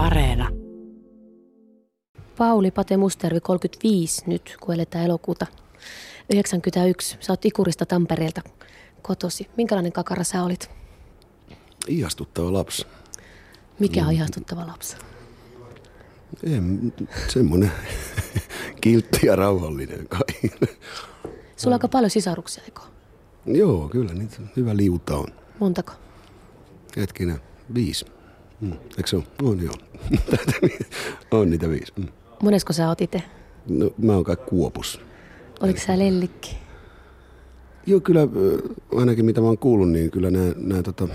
[0.00, 0.48] Areena.
[2.38, 5.46] Pauli Pate Mustervi 35 nyt, kun eletään elokuuta
[6.32, 7.16] 91.
[7.20, 8.42] Sä oot Ikurista Tampereelta
[9.02, 9.46] kotosi.
[9.56, 10.70] Minkälainen kakara sä olit?
[11.88, 12.86] Ihastuttava lapsi.
[13.78, 14.96] Mikä on ihastuttava lapsi?
[16.42, 16.92] En,
[17.28, 17.72] semmoinen
[18.82, 20.50] kiltti ja rauhallinen kai.
[21.56, 22.80] Sulla on aika paljon sisaruksia, eikö?
[23.46, 25.28] Joo, kyllä niitä hyvä liuta on.
[25.58, 25.92] Montako?
[26.96, 27.40] Hetkinen,
[27.74, 28.19] viisi.
[28.60, 28.72] Mm.
[28.72, 29.24] Eikö se ole?
[29.42, 29.74] On joo.
[31.40, 31.92] on niitä viisi.
[31.96, 32.08] Mm.
[32.42, 33.22] Monesko sä oot itse?
[33.68, 35.00] No, mä oon kai kuopus.
[35.60, 36.56] Oliko sä lellikki?
[37.86, 38.20] Joo, kyllä
[38.96, 41.08] ainakin mitä mä oon kuullut, niin kyllä nämä, nämä tota,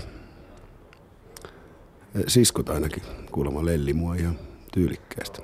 [2.26, 4.38] siskot ainakin kuulemma lelli mua ihan
[4.72, 5.42] tyylikkäästi.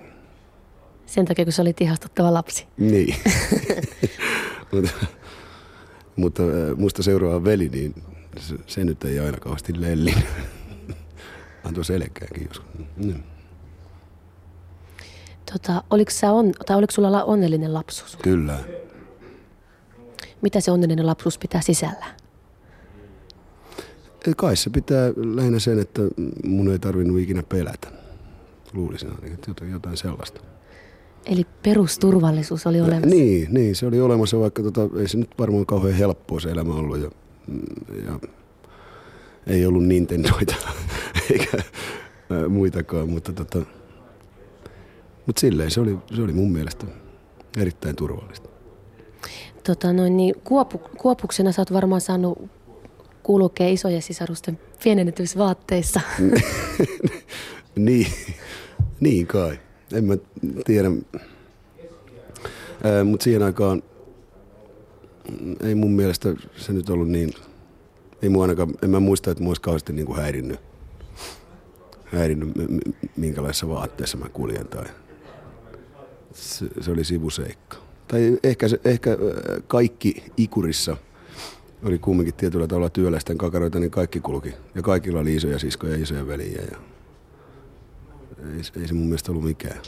[1.07, 2.66] Sen takia, kun sä olit ihastuttava lapsi.
[2.79, 3.15] Niin.
[4.73, 4.91] mutta,
[6.16, 6.43] mutta
[6.77, 7.95] musta seuraava veli, niin
[8.38, 10.15] se, se nyt ei aina kauheasti lelli.
[11.65, 12.71] Antoi selkääkin joskus.
[12.97, 13.23] Mm.
[15.52, 18.16] Tota, oliko, sä on, tai oliko sulla la- onnellinen lapsuus?
[18.16, 18.59] Kyllä.
[20.43, 22.16] Mitä se onnellinen lapsuus pitää sisällään?
[24.37, 26.02] Kai se pitää lähinnä sen, että
[26.45, 27.88] mun ei tarvinnut ikinä pelätä.
[28.73, 30.41] Luulisin ainakin, että jotain, jotain sellaista.
[31.26, 33.07] Eli perusturvallisuus oli olemassa.
[33.07, 36.74] Niin, niin, se oli olemassa, vaikka tota, ei se nyt varmaan kauhean helppoa se elämä
[36.74, 36.99] ollut.
[36.99, 37.10] Ja,
[38.04, 38.19] ja
[39.46, 40.54] ei ollut Nintendoita
[41.30, 41.59] eikä
[42.48, 43.59] muitakaan, mutta, tota,
[45.26, 46.87] mutta silleen se oli, se oli mun mielestä
[47.59, 48.48] erittäin turvallista.
[49.65, 52.51] Tota, noin, niin, kuopu, kuopuksena sä oot varmaan saanut
[53.23, 56.01] kulkea isojen sisarusten pienennetyissä vaatteissa.
[57.76, 58.07] niin,
[59.01, 59.59] niin kai.
[59.93, 60.16] En mä
[60.65, 60.88] tiedä.
[63.04, 63.82] Mutta siihen aikaan
[65.60, 67.31] ei mun mielestä se nyt ollut niin,
[68.22, 70.60] ei mua ainakaan, en mä muista, että mua olisi kauheasti niin kuin häirinnyt,
[72.04, 72.53] häirinnyt
[73.16, 74.84] minkälaisessa vaatteessa mä kuljen tai
[76.32, 77.76] se, se oli sivuseikka.
[78.09, 79.19] Tai ehkä, ehkä
[79.66, 80.97] kaikki ikurissa
[81.84, 84.54] oli kumminkin tietyllä tavalla työläisten kakaroita, niin kaikki kulki.
[84.74, 86.62] Ja kaikilla oli isoja siskoja ja isoja veliä.
[86.70, 86.78] Ja
[88.38, 89.80] ei, ei se mun mielestä ollut mikään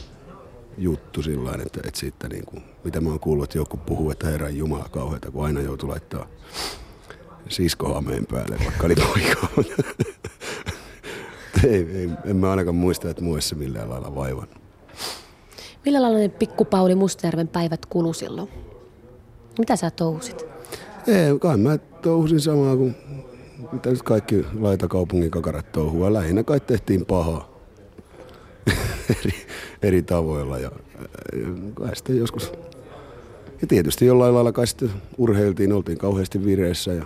[0.77, 4.27] juttu sillä että, että siitä niin kuin, mitä mä oon kuullut, että joku puhuu, että
[4.27, 6.27] Herran Jumala kauheata, kun aina joutuu laittaa
[7.49, 9.47] siskohameen päälle, vaikka oli poika.
[11.63, 14.47] ei, ei, en mä ainakaan muista, että mua se millään lailla vaivan.
[15.85, 18.49] Millä lailla ne pikku Pauli Mustajärven päivät kulu silloin?
[19.59, 20.45] Mitä sä touhusit?
[21.07, 22.95] Ei, kai mä touhusin samaa kuin
[23.71, 26.13] mitä nyt kaikki laitakaupungin kakarat touhua.
[26.13, 27.49] Lähinnä kai tehtiin pahaa
[29.19, 29.31] eri,
[29.81, 30.71] eri tavoilla ja,
[31.33, 32.51] ja kai sitten joskus
[33.61, 37.05] ja tietysti jollain lailla kai sitten urheiltiin, oltiin kauheasti vireessä ja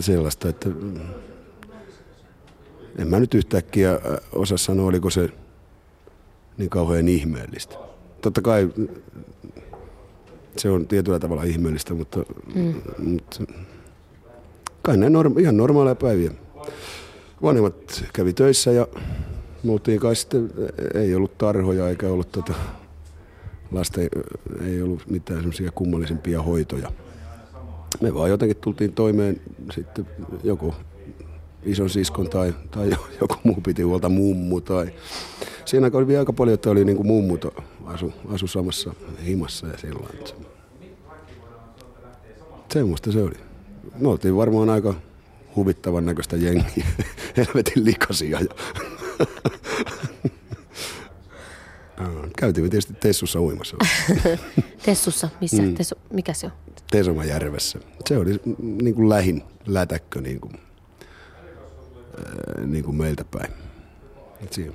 [0.00, 0.68] sellaista, että
[2.98, 4.00] en mä nyt yhtäkkiä
[4.32, 5.28] osaa sanoa, oliko se
[6.58, 7.74] niin kauhean ihmeellistä.
[8.20, 8.68] Totta kai
[10.56, 12.74] se on tietyllä tavalla ihmeellistä, mutta, mm.
[12.98, 13.44] mutta
[14.82, 16.30] kai ne norm, ihan normaaleja päiviä.
[17.42, 18.86] Vanhemmat kävi töissä ja
[19.62, 20.50] me oltiin kai sitten,
[20.94, 22.54] ei ollut tarhoja eikä ollut tota,
[23.72, 24.08] lasten,
[24.66, 26.92] ei ollut mitään semmoisia kummallisempia hoitoja.
[28.00, 29.40] Me vaan jotenkin tultiin toimeen
[29.74, 30.06] sitten
[30.44, 30.74] joku
[31.62, 34.92] ison siskon tai, tai joku muu piti huolta mummu tai
[35.64, 37.40] siinä oli vielä aika paljon, että oli niin kuin
[37.84, 38.94] asu, asu samassa
[39.26, 40.52] himassa ja sillä lailla.
[42.72, 43.34] Semmoista se oli.
[43.98, 44.94] Me oltiin varmaan aika
[45.56, 46.86] huvittavan näköistä jengiä,
[47.36, 48.40] helvetin likasia.
[48.40, 48.48] Ja
[52.38, 53.76] Käytiin tietysti Tessussa uimassa.
[54.86, 55.28] Tessussa?
[55.40, 55.62] Missä?
[55.62, 55.74] Mm.
[55.74, 56.52] Tessu, mikä se on?
[56.90, 57.78] Tesomajärvessä.
[58.08, 58.40] Se oli
[58.82, 60.52] niin kuin lähin lätäkkö niin kuin,
[62.66, 63.52] niin kuin meiltä päin.
[64.42, 64.72] Et siinä.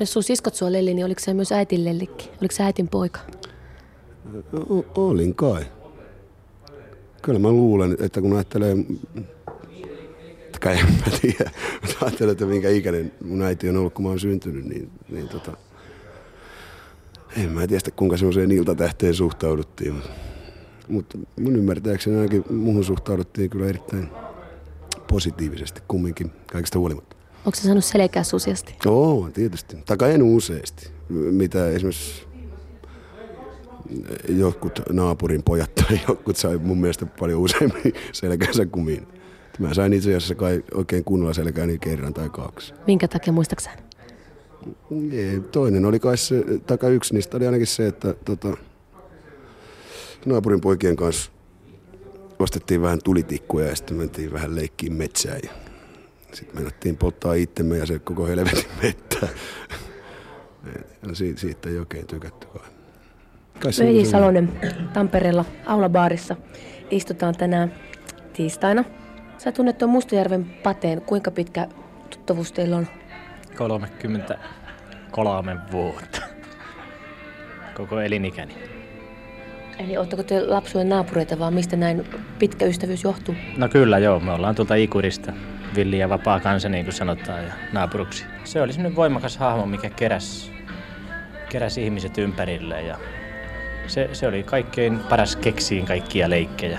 [0.00, 2.30] Jos sun siskot sua lelli, niin oliko se myös äitin lellikki?
[2.40, 3.20] Oliko se äitin poika?
[4.70, 5.64] O- olin kai.
[7.22, 8.76] Kyllä mä luulen, että kun ajattelee,
[10.46, 11.50] että en mä tiedä,
[11.82, 15.28] mutta ajattelen, että minkä ikäinen mun äiti on ollut, kun mä oon syntynyt, niin, niin
[15.28, 15.56] tota,
[17.36, 20.02] en mä tiedä kuinka semmoiseen iltatähteen suhtauduttiin.
[20.88, 24.08] Mutta mun ymmärtääkseni ainakin muuhun suhtauduttiin kyllä erittäin
[25.08, 27.16] positiivisesti kumminkin kaikista huolimatta.
[27.46, 28.74] Onko se saanut selkää susiasti?
[28.86, 29.76] Oo, tietysti.
[29.86, 30.90] Taka en useasti.
[31.08, 32.26] Mitä esimerkiksi
[34.28, 39.06] jotkut naapurin pojat tai jotkut sai mun mielestä paljon useammin selkänsä kuin minä.
[39.58, 42.74] Mä sain itse asiassa kai oikein kunnolla selkääni kerran tai kaksi.
[42.86, 43.76] Minkä takia muistaakseni?
[45.12, 48.56] Ei, toinen oli kai se, taka yksi niistä oli ainakin se, että tota,
[50.26, 51.30] naapurin poikien kanssa
[52.38, 55.40] ostettiin vähän tulitikkuja ja sitten mentiin vähän leikkiin metsään.
[55.44, 55.50] Ja
[56.32, 59.28] sitten menettiin polttaa itsemme ja se koko helvetin mettä.
[61.06, 62.62] No siitä, siitä ei oikein tykätty kai.
[63.60, 64.52] kai Veijo Salonen
[64.92, 66.36] Tampereella Aulabaarissa.
[66.90, 67.74] Istutaan tänään
[68.32, 68.84] tiistaina.
[69.38, 71.00] Sä tunnet tuon Mustajärven pateen.
[71.02, 71.68] Kuinka pitkä
[72.10, 72.86] tuttavuus teillä on?
[73.56, 76.22] 33 vuotta.
[77.74, 78.54] Koko elinikäni.
[79.78, 82.06] Eli oletteko te lapsuuden naapureita, vaan mistä näin
[82.38, 83.34] pitkä ystävyys johtuu?
[83.56, 85.32] No kyllä joo, me ollaan tuolta Ikurista,
[85.74, 88.24] villi ja vapaa kansa niin kuin sanotaan, ja naapuruksi.
[88.44, 90.52] Se oli semmoinen voimakas hahmo, mikä keräsi,
[91.48, 92.98] keräsi ihmiset ympärille ja
[93.86, 96.78] se, se oli kaikkein paras keksiin kaikkia leikkejä.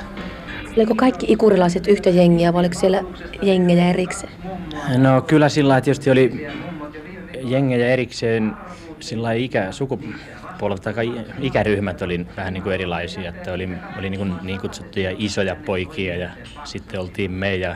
[0.77, 3.03] Oliko kaikki ikurilaiset yhtä jengiä vai oliko siellä
[3.41, 4.33] jengejä erikseen?
[4.97, 6.47] No kyllä sillä että tietysti oli
[7.43, 8.53] jengejä erikseen
[8.99, 13.69] sillä ikä, sukupuolelta tai ikäryhmät oli vähän niin kuin erilaisia, että oli,
[13.99, 16.29] oli niin, kuin niin kutsuttuja isoja poikia ja
[16.63, 17.75] sitten oltiin me ja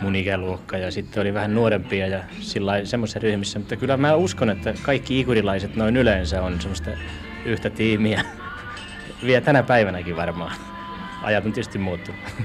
[0.00, 4.50] mun ikäluokka ja sitten oli vähän nuorempia ja sillä semmoisessa ryhmissä, mutta kyllä mä uskon,
[4.50, 6.90] että kaikki ikurilaiset noin yleensä on semmoista
[7.44, 8.24] yhtä tiimiä
[9.26, 10.73] vielä tänä päivänäkin varmaan.
[11.24, 12.20] Ajat on tietysti muuttunut.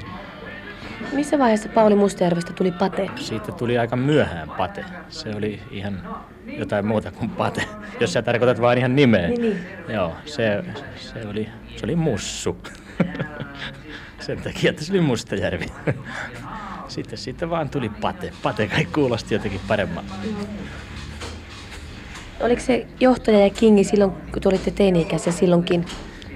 [1.14, 3.10] Missä vaiheessa Pauli Mustajärvestä tuli pate?
[3.16, 4.86] Siitä tuli aika myöhään pate.
[5.10, 6.02] Se oli ihan
[6.58, 7.62] jotain muuta kuin pate,
[8.00, 9.28] jos sä tarkoitat vain ihan nimeä.
[9.28, 9.60] Niin, niin.
[9.88, 10.64] Joo, se,
[10.96, 12.58] se, oli, se oli mussu.
[14.20, 15.66] Sen takia, että se oli Mustajärvi.
[16.88, 18.34] Sitten siitä vaan tuli pate.
[18.44, 20.14] Pate kai kuulosti jotenkin paremmalta.
[20.24, 20.48] Mm-hmm.
[22.40, 25.86] Oliko se johtaja ja kingi silloin, kun te olitte teini-ikäisiä silloinkin?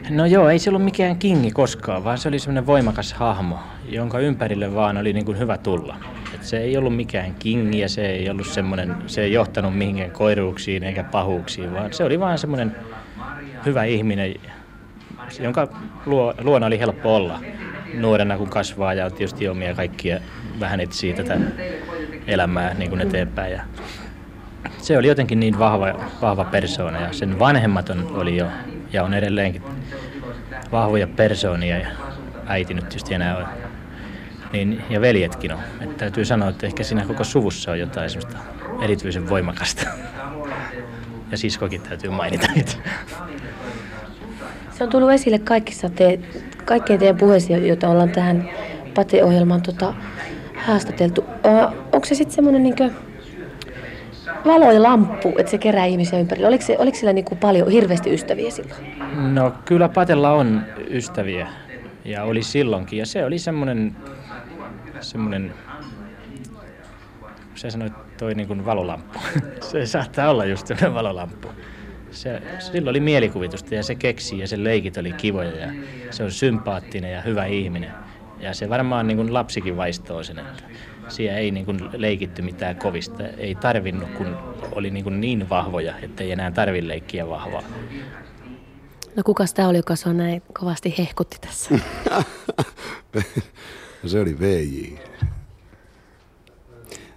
[0.09, 3.59] No joo, ei se ollut mikään kingi koskaan, vaan se oli semmoinen voimakas hahmo,
[3.89, 5.97] jonka ympärille vaan oli niin kuin hyvä tulla.
[6.35, 10.11] Et se ei ollut mikään kingi ja se ei ollut semmoinen, se ei johtanut mihinkään
[10.11, 12.75] koiruuksiin eikä pahuuksiin, vaan se oli vaan semmoinen
[13.65, 14.35] hyvä ihminen,
[15.39, 15.67] jonka
[16.05, 17.39] luo, luona oli helppo olla
[17.93, 20.19] nuorena kun kasvaa ja tietysti omia kaikkia
[20.59, 21.37] vähän etsii tätä
[22.27, 23.51] elämää niin kuin eteenpäin.
[23.51, 23.61] Ja
[24.77, 28.47] se oli jotenkin niin vahva, vahva persoona ja sen vanhemmat on, oli jo
[28.93, 29.63] ja on edelleenkin
[30.71, 31.87] vahvoja persoonia ja
[32.45, 33.45] äiti nyt tietysti enää on.
[34.53, 35.59] Niin, ja veljetkin on.
[35.81, 38.39] Että täytyy sanoa, että ehkä siinä koko suvussa on jotain semmoista
[38.81, 39.89] erityisen voimakasta.
[41.31, 42.47] Ja siskokin täytyy mainita.
[44.71, 46.19] Se on tullut esille kaikissa te,
[46.65, 48.49] kaikkien teidän puheissa, joita ollaan tähän
[48.93, 49.93] Pate-ohjelmaan tota,
[50.57, 51.25] haastateltu.
[51.91, 52.75] Onko se sitten semmoinen niin
[54.45, 56.47] valo ja lamppu, että se kerää ihmisiä ympärille.
[56.47, 58.81] Oliko, se, oliko sillä niin kuin paljon, hirveästi ystäviä silloin?
[59.33, 61.47] No kyllä Patella on ystäviä
[62.05, 62.99] ja oli silloinkin.
[62.99, 63.95] Ja se oli semmoinen,
[64.99, 65.53] semmoinen
[67.55, 69.19] se sanoi toi niin kuin valolamppu.
[69.71, 71.47] se saattaa olla just semmoinen valolamppu.
[72.11, 75.73] Se, sillä oli mielikuvitusta ja se keksi ja sen leikit oli kivoja ja
[76.09, 77.91] se on sympaattinen ja hyvä ihminen.
[78.39, 80.63] Ja se varmaan niin kuin lapsikin vaistoo sen, että
[81.07, 83.23] siellä ei niin kuin leikitty mitään kovista.
[83.27, 84.37] Ei tarvinnut, kun
[84.71, 87.63] oli niin, kuin niin vahvoja, että ei enää tarvi leikkiä vahvaa.
[89.15, 91.79] No kuka tämä oli, joka on näin kovasti hehkutti tässä?
[93.13, 93.23] no
[94.09, 94.97] se oli VJ.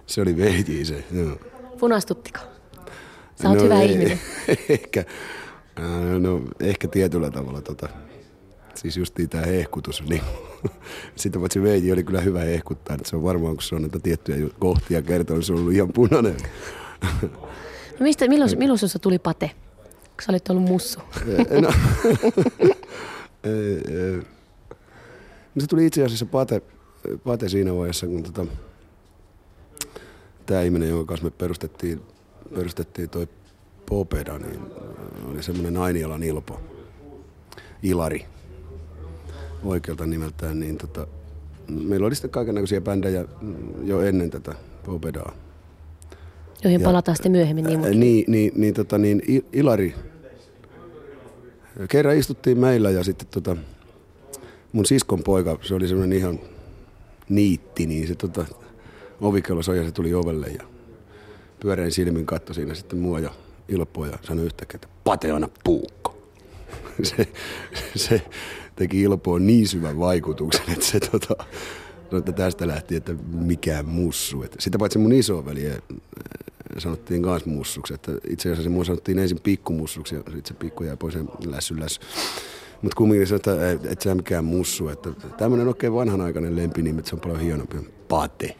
[0.05, 1.37] Se oli VJ se, joo.
[1.79, 2.39] Punastuttiko?
[3.41, 4.19] Sä oot no, hyvä ei, ihminen.
[4.69, 5.03] Ehkä,
[6.19, 7.89] no, ehkä tietyllä tavalla tota,
[8.75, 10.21] siis just tämä hehkutus, niin
[11.15, 13.99] sitä paitsi Veiji oli kyllä hyvä hehkuttaa, että se on varmaan, kun se on näitä
[13.99, 16.37] tiettyjä kohtia kertonut, se on ollut ihan punainen.
[17.99, 19.51] no mistä, milloin, milloin sinusta tuli pate?
[20.03, 20.99] Kun sä olit ollut mussu.
[21.61, 21.69] no,
[25.55, 26.61] no, se tuli itse asiassa pate,
[27.23, 28.45] pate siinä vaiheessa, kun tota,
[30.45, 32.01] tämä ihminen, jonka kanssa me perustettiin,
[32.55, 33.27] perustettiin toi
[33.89, 34.59] Popeda, niin
[35.31, 36.61] oli semmoinen Ainialan Ilpo,
[37.83, 38.25] Ilari,
[39.63, 41.07] oikealta nimeltään, niin tota,
[41.67, 43.25] meillä oli sitten kaikenlaisia bändejä
[43.83, 45.35] jo ennen tätä Popedaa.
[46.63, 47.65] Joihin palataan sitten myöhemmin.
[47.65, 47.95] Niin, mutta...
[47.95, 49.21] niin, niin, niin, tota, niin
[49.53, 49.95] Ilari,
[51.89, 53.57] kerran istuttiin meillä ja sitten tota,
[54.71, 56.39] mun siskon poika, se oli semmoinen ihan
[57.29, 58.45] niitti, niin se tota,
[59.21, 60.63] ovikello soi ja se tuli ovelle ja
[61.59, 63.31] pyörein silmin katsoi siinä sitten mua ja
[63.69, 66.17] Ilppoa ja sanoi yhtäkkiä, että pateana puukko.
[67.03, 67.27] se,
[67.95, 68.21] se,
[68.77, 71.45] teki Ilpoon niin syvän vaikutuksen, että se tota,
[72.11, 74.43] no, että tästä lähti, että mikään mussu.
[74.43, 75.77] Että sitä paitsi mun isoveli äh,
[76.77, 77.93] sanottiin kans mussuksi.
[77.93, 81.99] Että itse asiassa mua sanottiin ensin pikkumussuksi ja sitten se pikku jäi pois lässy lässy.
[82.81, 84.89] Mutta kumminkin sanoi, että et, et sä mikään mussu.
[84.89, 87.77] Että tämmöinen oikein vanhanaikainen lempinimi, että se on paljon hienompi.
[88.07, 88.55] Pate.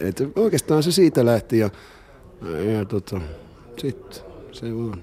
[0.00, 1.70] Että oikeastaan se siitä lähti ja,
[2.72, 3.20] ja tota,
[3.76, 5.02] sitten se vaan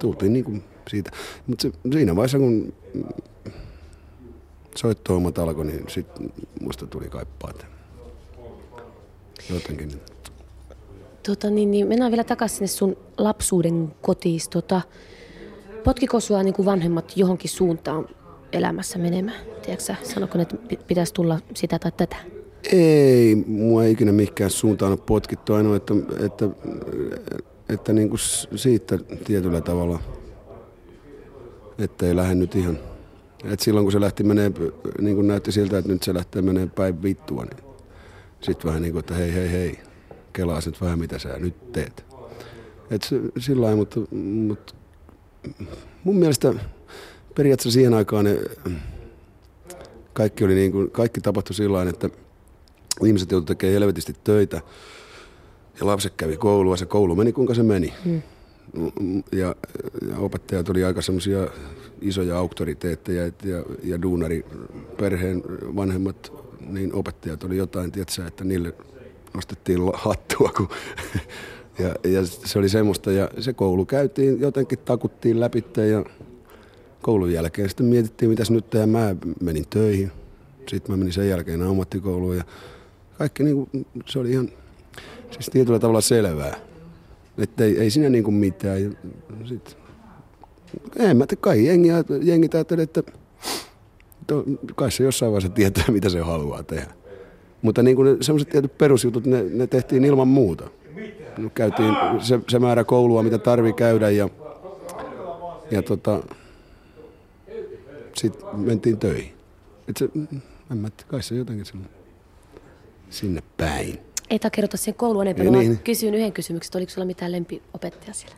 [0.00, 1.10] tultiin niin kuin siitä.
[1.46, 2.72] Mutta siinä vaiheessa, kun
[4.76, 7.66] soittohommat alkoi, niin sitten musta tuli kaippaat.
[9.50, 9.90] jotenkin.
[11.26, 14.40] Tota, niin, niin, mennään vielä takaisin sinne sun lapsuuden kotiin.
[14.50, 14.80] Tota,
[15.84, 18.08] potkiko sua niin kuin vanhemmat johonkin suuntaan
[18.52, 19.40] elämässä menemään?
[19.62, 22.16] Tiedätkö sanoko ne, että pitäisi tulla sitä tai tätä?
[22.72, 25.54] Ei, mua ei ikinä mikään suuntaan ole potkittu.
[25.54, 25.94] Ainoa, että,
[26.26, 26.48] että,
[27.68, 28.20] että niin kuin
[28.56, 29.98] siitä tietyllä tavalla,
[31.80, 32.78] että ei lähde nyt ihan...
[33.44, 34.52] Et silloin kun se lähti menee,
[35.00, 37.64] niin kuin näytti siltä, että nyt se lähtee menee päin vittua, niin
[38.40, 39.78] sitten vähän niin kuin, että hei, hei, hei,
[40.32, 42.04] kelaa nyt vähän mitä sä nyt teet.
[42.90, 43.08] Et
[43.38, 44.00] sillä lailla, mutta,
[44.46, 44.74] mutta
[46.04, 46.54] mun mielestä
[47.34, 48.38] periaatteessa siihen aikaan ne,
[50.12, 52.10] kaikki, oli niin kuin, kaikki tapahtui sillä että
[53.04, 54.60] ihmiset joutuivat tekemään helvetisti töitä
[55.80, 56.76] ja lapset kävi koulua.
[56.76, 57.94] Se koulu meni kuinka se meni.
[58.04, 58.22] Hmm.
[59.32, 59.54] Ja,
[60.08, 61.48] ja opettajat oli aika semmoisia
[62.00, 64.46] isoja auktoriteetteja ja, ja duunari
[64.96, 65.42] perheen
[65.76, 66.32] vanhemmat,
[66.66, 68.74] niin opettajat oli jotain, tietsä, että niille
[69.34, 70.68] nostettiin hattua, kun
[71.84, 76.04] ja, ja se oli semmoista, ja se koulu käytiin, jotenkin takuttiin läpi ja
[77.02, 78.88] koulun jälkeen sitten mietittiin, mitäs nyt tehdään.
[78.88, 80.12] Mä menin töihin,
[80.68, 82.44] sitten mä menin sen jälkeen ammattikouluun ja
[83.18, 84.48] kaikki niin kuin, se oli ihan
[85.30, 86.69] siis tietyllä tavalla selvää.
[87.40, 88.82] Että ei, ei siinä niin kuin mitään.
[88.82, 88.90] Ja
[89.44, 89.76] sit,
[90.96, 91.88] en mä tiedä, kai jengi,
[92.22, 93.02] jengi ajattelee, että
[94.26, 94.44] to,
[94.74, 96.94] kai se jossain vaiheessa tietää, mitä se haluaa tehdä.
[97.62, 100.70] Mutta niin kuin semmoiset tietyt perusjutut, ne, ne tehtiin ilman muuta.
[101.38, 104.28] No, käytiin se, se määrä koulua, mitä tarvii käydä ja,
[105.70, 106.22] ja tota,
[108.16, 109.32] sitten mentiin töihin.
[109.88, 110.08] Et se,
[110.70, 111.86] en mä, kai se jotenkin sinne,
[113.10, 113.98] sinne päin.
[114.30, 115.44] Ei takerrota sen kouluun enempää.
[115.44, 115.58] Niin.
[115.58, 115.78] niin.
[115.78, 118.36] Kysyin yhden kysymyksen, oliko sulla mitään lempiopettaja siellä?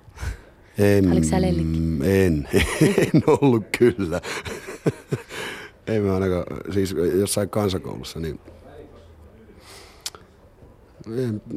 [0.79, 2.49] En, Oliko sä En,
[2.99, 4.21] en ollut kyllä.
[5.87, 8.41] Ei mä ainakaan, siis jossain kansakoulussa, niin...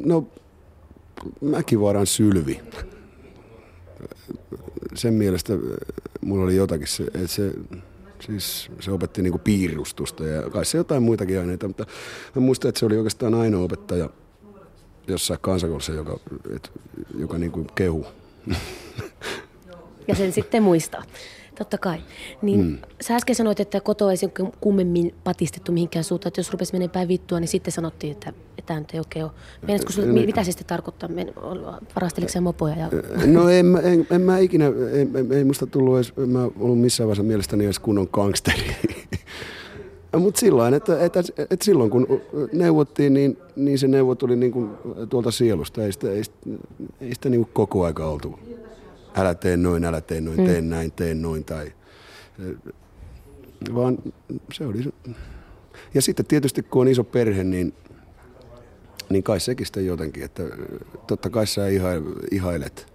[0.04, 0.28] No,
[1.40, 2.60] Mäkivaaran Sylvi.
[4.94, 5.52] Sen mielestä
[6.20, 7.52] mulla oli jotakin se, että se,
[8.26, 11.86] siis se opetti niinku piirustusta ja kai se jotain muitakin aineita, mutta
[12.34, 14.10] mä muistan, että se oli oikeastaan ainoa opettaja
[15.08, 16.20] jossain kansakoulussa, joka,
[16.56, 16.72] et,
[17.18, 18.06] joka niinku kehu.
[20.08, 21.02] Ja sen sitten muistaa.
[21.58, 21.98] Totta kai.
[22.42, 22.78] Niin mm.
[23.00, 24.18] sä äsken sanoit, että kotoa ei
[24.60, 28.32] kummemmin patistettu mihinkään suuntaan, että jos rupesi menemään päin vittua, niin sitten sanottiin, että,
[28.66, 29.32] tämä nyt ei oikein ole.
[29.66, 30.26] Meinaatko sulle, niin.
[30.26, 31.08] mitä se sitten tarkoittaa?
[31.94, 32.76] Varasteliko se mopoja?
[32.76, 32.88] Ja...
[33.26, 37.06] No en, en, en mä ikinä, en, ei musta tullut edes, en mä ollut missään
[37.06, 38.76] vaiheessa mielestäni edes kunnon gangsteri.
[40.18, 42.20] Mutta silloin, että, että, että, silloin kun
[42.52, 44.70] neuvottiin, niin, niin se neuvot oli niin kuin
[45.10, 45.84] tuolta sielusta.
[45.84, 46.36] Ei sitä, ei sitä,
[47.00, 48.38] ei sitä niin kuin koko aika oltu
[49.16, 50.46] älä tee noin, älä tee noin, mm.
[50.46, 51.44] tee näin, tee noin.
[51.44, 51.72] Tai,
[53.74, 53.98] vaan
[54.52, 54.90] se oli se.
[55.94, 57.74] Ja sitten tietysti kun on iso perhe, niin,
[59.10, 60.42] niin kai sekin sitten jotenkin, että
[61.06, 61.62] totta kai sä
[62.30, 62.92] ihailet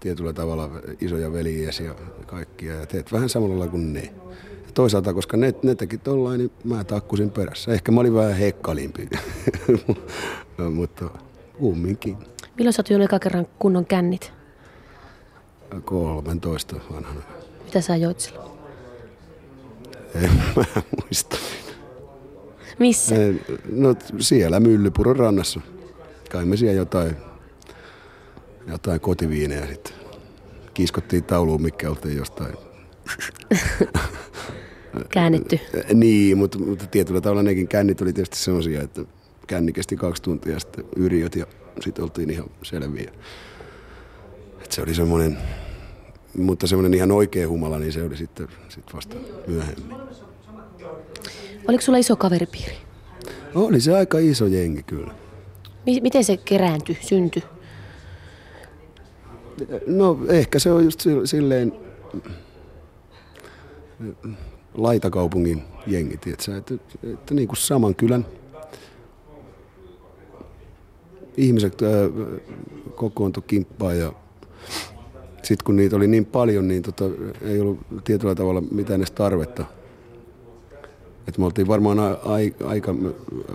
[0.00, 1.94] tietyllä tavalla isoja veljiäsi ja
[2.26, 4.14] kaikkia ja teet vähän samalla lailla kuin ne.
[4.74, 7.72] Toisaalta, koska ne, ne teki tollain, niin mä takkusin perässä.
[7.72, 9.08] Ehkä mä olin vähän hekkalimpi,
[10.74, 11.10] mutta
[11.58, 12.16] kumminkin.
[12.56, 14.32] Milloin sä oot eka kerran kunnon kännit?
[15.84, 17.20] 13 vanhana.
[17.64, 18.52] Mitä sä joit silloin?
[20.14, 20.64] En mä
[21.02, 21.36] muista.
[22.78, 23.14] Missä?
[23.72, 25.60] No siellä Myllypuron rannassa.
[26.30, 27.16] Kai me siellä jotain,
[28.66, 29.94] jotain kotiviinejä sitten.
[30.74, 32.54] Kiskottiin tauluun, mikä oltiin jostain.
[35.12, 35.60] Käännetty.
[35.94, 39.04] niin, mutta, mutta tietyllä tavalla nekin kännit oli tietysti sellaisia, että
[39.46, 41.46] känni kesti kaksi tuntia sitten yriöt ja
[41.80, 43.12] sitten oltiin ihan selviä.
[44.64, 45.38] Et se oli semmoinen,
[46.36, 49.16] mutta semmoinen ihan oikea humala, niin se oli sitten, sitten vasta
[49.46, 49.96] myöhemmin.
[51.68, 52.76] Oliko sulla iso kaveripiiri?
[53.54, 55.14] Oli se aika iso jengi kyllä.
[56.02, 57.42] Miten se kerääntyi, syntyi?
[59.86, 61.72] No ehkä se on just silleen
[64.74, 66.74] laitakaupungin jengi, että, että,
[67.12, 68.26] että niin kuin saman kylän
[71.36, 71.90] ihmiset ää,
[72.94, 74.12] kokoontui kimppaan ja
[75.42, 77.04] sitten kun niitä oli niin paljon, niin tota,
[77.42, 79.64] ei ollut tietyllä tavalla mitään edes tarvetta.
[81.28, 82.94] Et me oltiin varmaan a- a- aika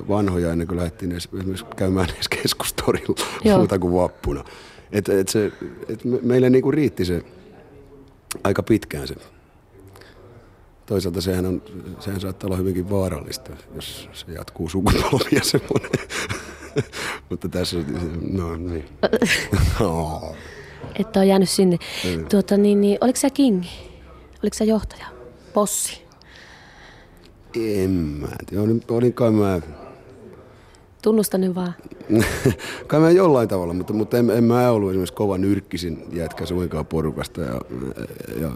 [0.07, 3.15] vanhoja ennen kuin lähdettiin edes, esimerkiksi käymään edes keskustorilla
[3.57, 4.43] muuta kuin vappuna.
[4.91, 5.51] Et, et se,
[5.89, 7.21] et me, meille niinku riitti se
[8.43, 9.15] aika pitkään se.
[10.87, 11.61] Toisaalta sehän, on,
[11.99, 15.91] sehän saattaa olla hyvinkin vaarallista, jos se jatkuu sukupolvia semmoinen.
[17.29, 17.77] Mutta tässä,
[18.31, 18.85] no niin.
[20.99, 21.77] että on jäänyt sinne.
[22.05, 22.25] Mm.
[22.25, 23.69] Tuota, niin, niin, oliko sä kingi?
[24.43, 25.05] Oliko sä johtaja?
[25.53, 26.01] Bossi?
[27.55, 28.63] En mä tiedä.
[28.89, 29.61] Olin, kai mä...
[31.01, 31.73] Tunnusta nyt vaan.
[32.87, 36.85] Kai mä jollain tavalla, mutta, mutta en, en mä ollut esimerkiksi kova nyrkkisin jätkä suinkaan
[36.85, 37.41] porukasta.
[37.41, 37.61] Ja,
[38.41, 38.51] ja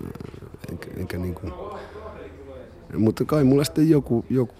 [0.71, 1.53] enkä, enkä niin kuin,
[2.97, 4.55] mutta kai mulla sitten joku, joku,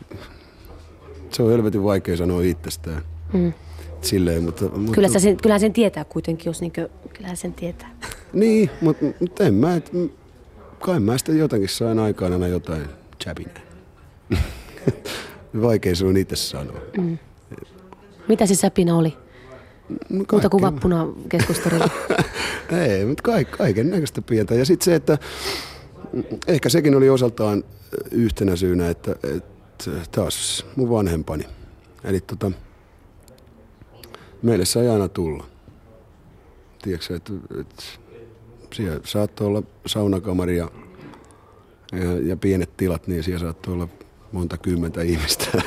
[1.29, 3.01] se on helvetin vaikea sanoa itsestään.
[3.33, 3.53] Mm.
[4.01, 7.95] Silleen, mutta, mutta, Kyllä sen, kyllähän sen tietää kuitenkin, jos niinkö, kyllähän sen tietää.
[8.33, 9.91] Niin, mutta, mutta en mä, et,
[10.79, 12.85] kai mä sitten jotenkin sain aikaan aina jotain
[13.23, 13.61] chabinää.
[15.61, 16.79] Vaikea se on itse sanoa.
[16.97, 17.17] Mm.
[18.27, 19.17] Mitä se säpinä oli?
[20.09, 21.89] No Muuta kuin vappuna keskustorilla.
[22.87, 24.55] Ei, mutta kaik, kaiken näköistä pientä.
[24.55, 25.17] Ja sitten se, että
[26.47, 27.63] ehkä sekin oli osaltaan
[28.11, 31.43] yhtenä syynä, että, että taas mun vanhempani.
[32.03, 32.51] Eli tota,
[34.41, 35.45] meille sai aina tulla.
[36.81, 37.83] Tiedätkö, että, että
[38.73, 40.71] siellä saattoi olla saunakamari ja,
[41.91, 43.87] ja, ja pienet tilat, niin siellä saattoi olla
[44.31, 45.45] monta kymmentä ihmistä.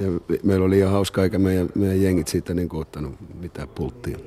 [0.00, 4.18] ja meillä oli ihan hauska aika meidän, meidän jengit siitä niin ottanut mitään pulttia.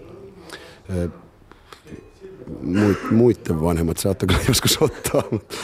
[2.62, 5.56] Muit, muiden vanhemmat saattoi joskus ottaa, mutta,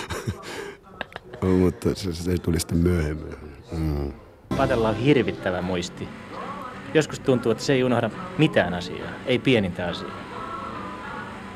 [1.41, 3.35] mutta se, se tuli sitten myöhemmin.
[3.71, 4.13] Mm.
[4.57, 6.07] Patella on hirvittävä muisti.
[6.93, 10.11] Joskus tuntuu, että se ei unohda mitään asiaa, ei pienintä asiaa.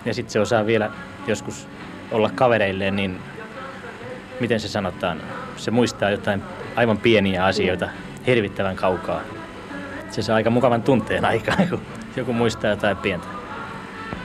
[0.05, 0.91] Ja sitten se osaa vielä
[1.27, 1.67] joskus
[2.11, 3.19] olla kavereilleen, niin
[4.39, 5.21] miten se sanotaan,
[5.57, 6.41] se muistaa jotain
[6.75, 7.89] aivan pieniä asioita
[8.27, 9.21] hirvittävän kaukaa.
[10.09, 11.81] Se saa aika mukavan tunteen aikaan, kun
[12.15, 13.38] joku muistaa jotain pientä.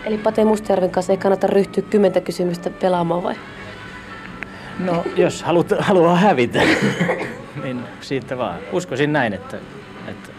[0.07, 3.35] Eli Pate Mustajärven kanssa ei kannata ryhtyä kymmentä kysymystä pelaamaan vai?
[4.79, 6.61] No, jos haluat, haluaa hävitä,
[7.63, 8.59] niin siitä vaan.
[8.73, 9.57] Uskoisin näin, että,
[10.09, 10.31] että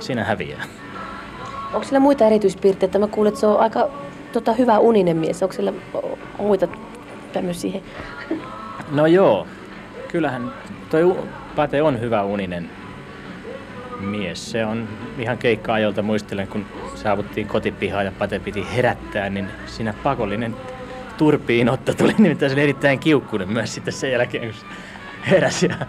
[0.00, 0.64] siinä häviää.
[1.72, 2.98] Onko sillä muita erityispiirteitä?
[2.98, 3.90] Mä kuulen, että se on aika
[4.32, 5.42] tota, hyvä uninen mies.
[5.42, 5.72] Onko sillä
[6.38, 6.68] muita
[7.32, 7.80] tämmöisiä?
[8.90, 9.46] No joo,
[10.08, 10.52] kyllähän
[10.90, 11.16] toi
[11.56, 12.70] Pate on hyvä uninen
[14.00, 14.50] mies.
[14.50, 16.66] Se on ihan keikka-ajolta muistelen, kun
[17.02, 20.56] saavuttiin kotipihaan ja Pate piti herättää, niin siinä pakollinen
[21.18, 24.70] turpiinotto tuli nimittäin erittäin kiukkunen myös sitten sen jälkeen, kun
[25.30, 25.66] heräsi.
[25.66, 25.86] Ja,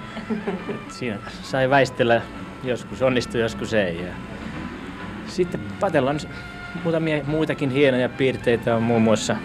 [0.89, 2.21] siinä sai väistellä,
[2.63, 4.01] joskus onnistui, joskus ei.
[4.01, 4.13] Ja
[5.27, 6.19] sitten Patella on
[6.83, 9.35] muutamia muitakin hienoja piirteitä on muun muassa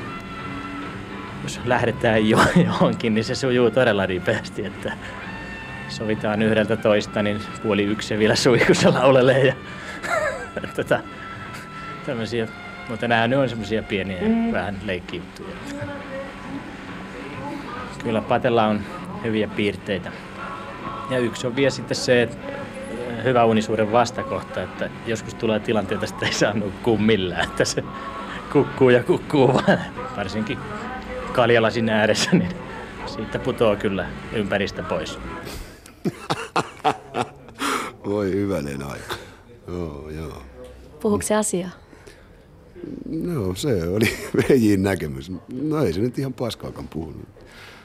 [1.42, 4.92] jos lähdetään jo, johonkin, niin se sujuu todella ripeästi, että
[5.88, 9.54] sovitaan yhdeltä toista, niin puoli yksi vielä suihkussa laulelee ja
[10.76, 11.00] tota,
[12.06, 12.48] tämmöisiä,
[12.88, 14.52] mutta nämä ne on semmoisia pieniä mm.
[14.52, 15.56] vähän leikkijuttuja.
[18.02, 18.80] Kyllä Patella on
[19.24, 20.12] hyviä piirteitä.
[21.10, 22.52] Ja yksi on vielä sitten se, että
[23.24, 27.84] hyvä unisuuden vastakohta, että joskus tulee tilanteita, että ei saa nukkua millään, että se
[28.52, 29.78] kukkuu ja kukkuu vaan,
[30.16, 30.58] varsinkin
[31.32, 32.48] kaljalasin ääressä, niin
[33.06, 35.18] siitä putoaa kyllä ympäristä pois.
[38.06, 39.14] Voi hyvänen aika.
[39.68, 40.42] Joo, joo.
[41.00, 41.85] Puhuuko se asiaa?
[43.10, 44.08] No se oli
[44.48, 45.32] Veijin näkemys.
[45.62, 47.28] No ei se nyt ihan paskaakaan puhunut.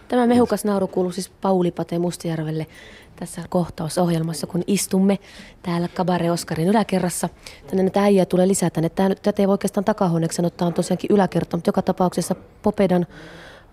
[0.07, 2.67] Tämä mehukas nauru kuuluu siis Pauli Pate Mustijärvelle
[3.15, 5.19] tässä kohtausohjelmassa, kun istumme
[5.63, 7.29] täällä Kabare Oskarin yläkerrassa.
[7.67, 8.89] Tänne näitä äijä tulee lisää tänne.
[8.89, 13.05] Tätä ei voi oikeastaan takahuoneeksi sanottaa, on tosiaankin yläkerta, mutta joka tapauksessa Popedan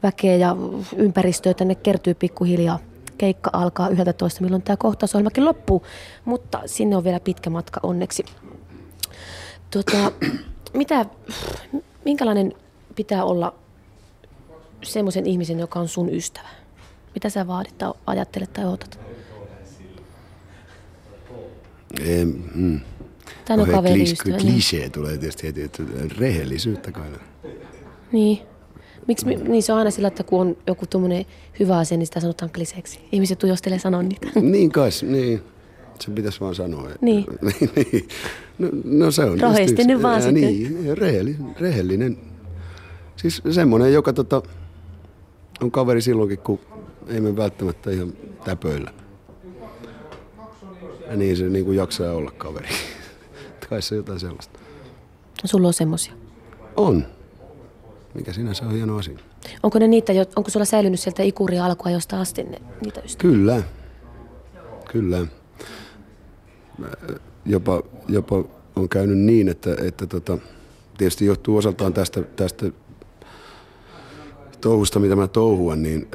[0.02, 0.56] väkeä ja
[0.96, 2.78] ympäristöä tänne kertyy pikkuhiljaa.
[3.18, 5.82] Keikka alkaa 11, milloin tämä kohtausohjelmakin loppuu,
[6.24, 8.24] mutta sinne on vielä pitkä matka onneksi.
[9.70, 10.12] Tota,
[10.74, 11.06] mitä,
[12.04, 12.52] minkälainen
[12.94, 13.54] pitää olla
[14.82, 16.48] semmoisen ihmisen, joka on sun ystävä?
[17.14, 19.00] Mitä sä vaadit tai ajattelet tai odotat?
[22.04, 22.80] Ei, mm.
[23.44, 23.82] Tämä on no.
[24.38, 24.92] Klisee niin.
[24.92, 25.82] tulee tietysti heti, että
[26.18, 27.10] rehellisyyttä kai.
[28.12, 28.38] Niin.
[29.06, 31.26] Miksi, niin se on aina sillä, että kun on joku tuommoinen
[31.60, 33.00] hyvä asia, niin sitä sanotaan kliseeksi.
[33.12, 34.26] Ihmiset tuijostelee sanoa niitä.
[34.40, 35.42] Niin kai, niin.
[36.00, 36.88] Se pitäisi vaan sanoa.
[37.00, 37.26] Niin.
[37.76, 38.08] niin.
[38.58, 39.40] No, no se on.
[39.40, 40.42] Rohkeasti nyt vaan sitten.
[40.42, 42.18] Niin, rehelli, rehellinen.
[43.16, 44.42] Siis semmoinen, joka tota,
[45.60, 46.60] on kaveri silloinkin, kun
[47.06, 48.12] ei me välttämättä ihan
[48.44, 48.92] täpöillä.
[51.10, 52.68] Ja niin se niin kuin jaksaa olla kaveri.
[53.68, 54.58] Kai se jotain sellaista.
[55.44, 56.12] Sulla on semmosia?
[56.76, 57.06] On.
[58.14, 59.18] Mikä sinänsä on hieno asia.
[59.62, 63.32] Onko ne niitä, onko sulla säilynyt sieltä ikuria alkua josta asti ne, niitä ystäviä?
[63.32, 63.62] Kyllä.
[64.92, 65.26] Kyllä.
[67.46, 68.44] Jopa, jopa
[68.76, 70.38] on käynyt niin, että, että tota,
[70.98, 72.70] tietysti johtuu osaltaan tästä, tästä
[74.60, 76.08] touhusta, mitä mä touhuan, niin,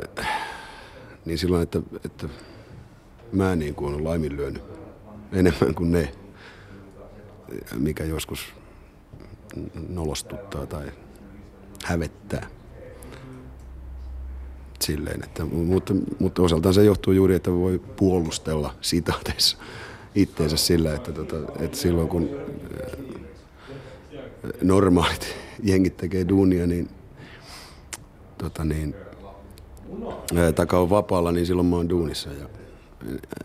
[1.26, 2.28] niin silloin, että, että
[3.32, 4.64] mä niin kuin olen laiminlyönyt
[5.32, 6.12] enemmän kuin ne,
[7.78, 8.54] mikä joskus
[9.90, 10.92] nolostuttaa tai
[11.84, 12.48] hävettää.
[14.80, 19.58] Silleen, että, mutta, mutta osaltaan se johtuu juuri, että voi puolustella sitaateissa
[20.16, 22.30] itteensä sillä, että, tota, että silloin kun
[22.84, 23.00] äh,
[24.62, 26.90] normaalit jengit tekee duunia, niin,
[28.38, 28.96] tota niin
[30.36, 32.30] ää, taka on vapaalla, niin silloin mä oon duunissa.
[32.30, 32.50] Ja,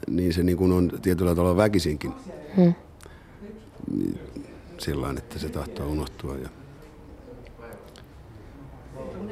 [0.07, 2.12] niin se niin kuin on tietyllä tavalla väkisinkin.
[2.57, 2.74] Hmm.
[4.78, 6.37] Sillä että se tahtoo unohtua.
[6.37, 6.48] Ja,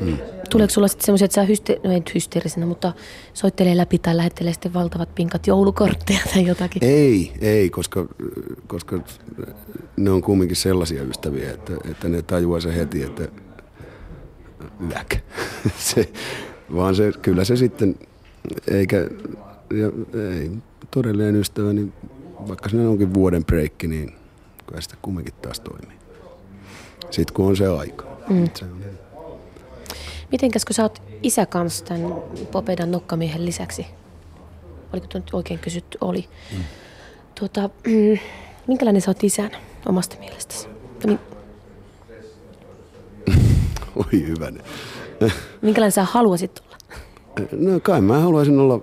[0.00, 0.18] Mm.
[0.50, 2.92] Tuleeko sulla sitten semmoisia, että sä hyste- no ei hysteerisenä, mutta
[3.34, 6.84] soittelee läpi tai lähettelee sitten valtavat pinkat joulukortteja tai jotakin?
[6.84, 8.06] Ei, ei, koska,
[8.66, 9.00] koska
[9.96, 13.28] ne on kumminkin sellaisia ystäviä, että, että ne tajuaa se heti, että
[14.90, 15.16] yäk.
[15.94, 16.08] se,
[16.74, 17.94] vaan se, kyllä se sitten,
[18.68, 18.96] eikä,
[19.70, 19.86] ja,
[20.32, 20.50] ei,
[20.90, 21.92] todellinen ystävä, niin
[22.48, 24.12] vaikka se onkin vuoden breikki, niin
[24.66, 25.96] kyllä sitä kumminkin taas toimii.
[27.10, 28.04] Sitten kun on se aika.
[28.28, 28.48] Mm.
[28.54, 28.80] Se on,
[30.32, 32.12] Mitenkäs kun sä oot isä kanssa tämän
[32.52, 33.86] Popedan nokkamiehen lisäksi?
[34.92, 35.98] Oliko tuo nyt oikein kysytty?
[36.00, 36.28] Oli.
[36.52, 36.64] Mm.
[37.38, 38.18] Tuota, mm,
[38.66, 39.50] minkälainen sä oot isän
[39.86, 40.68] omasta mielestäsi?
[41.06, 41.18] Niin...
[43.96, 44.62] Oi hyvänen.
[45.62, 46.76] minkälainen sä haluaisit olla?
[47.52, 48.80] No kai mä haluaisin olla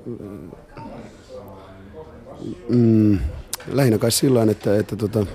[2.69, 3.19] mm,
[3.67, 5.27] lähinnä kai sillä että, että tota, äh,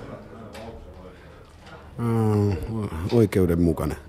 [3.12, 4.07] oikeudenmukainen.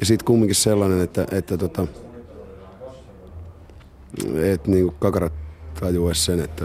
[0.00, 1.86] Ja sitten kumminkin sellainen, että, että, tota,
[4.42, 5.32] että niin kakarat
[5.80, 6.64] tajuaisi sen, että,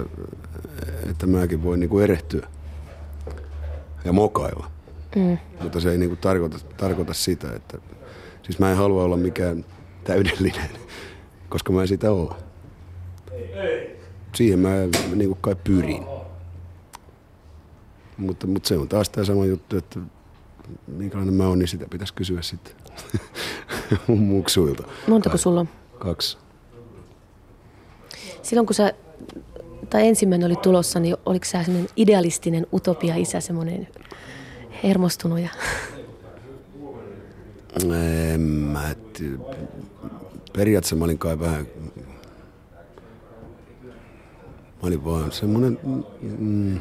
[1.09, 2.47] että mäkin voin niin erehtyä
[4.05, 4.71] ja mokailla.
[5.15, 5.37] Mm.
[5.61, 7.77] Mutta se ei niin kuin tarkoita, tarkoita sitä, että
[8.43, 9.65] siis mä en halua olla mikään
[10.03, 10.69] täydellinen,
[11.49, 12.35] koska mä en sitä ole.
[14.35, 14.69] Siihen mä
[15.15, 16.05] niin kuin kai pyrin.
[18.17, 19.99] Mutta, mutta se on taas tämä sama juttu, että
[20.87, 22.84] minkälainen mä oon, niin sitä pitäisi kysyä sitten
[24.07, 24.83] mun muksuilta.
[25.07, 25.69] Montako sulla on?
[25.99, 26.37] Kaksi.
[28.41, 28.93] Silloin kun sä,
[29.89, 33.87] tai ensimmäinen oli tulossa, niin oliko sä semmoinen idealistinen utopia-isä, semmoinen
[34.83, 35.49] hermostunut ja...
[38.33, 38.95] En mä.
[40.53, 41.67] Periaatteessa mä olin kai vähän...
[44.81, 45.79] Mä olin vaan semmoinen
[46.21, 46.79] mm,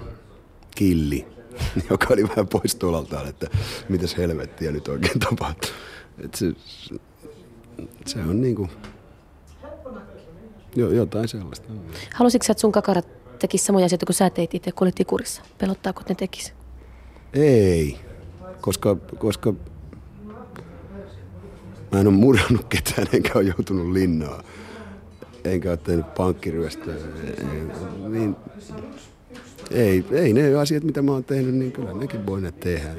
[0.75, 1.27] killi,
[1.91, 3.47] joka oli vähän pois tuolaltaan, että
[3.89, 5.71] mitäs helvettiä nyt oikein tapahtuu.
[6.19, 6.53] Et se,
[8.07, 8.69] se on niinku
[10.77, 11.69] jo, jotain sellaista.
[12.15, 13.07] Halusitko että sun kakarat
[13.39, 15.43] tekis samoja asioita kuin sä teit itse, kun olit ikurissa?
[15.59, 16.53] Pelottaako, että ne tekis?
[17.33, 17.99] Ei,
[18.61, 19.55] koska, koska
[21.93, 24.43] mä en ole murhannut ketään, enkä ole joutunut linnaa.
[25.45, 26.95] Enkä ole tehnyt pankkiryöstöä.
[28.09, 28.37] Niin,
[29.71, 32.95] ei, ei ne asiat, mitä mä oon tehnyt, niin kyllä nekin voi ne tehdä.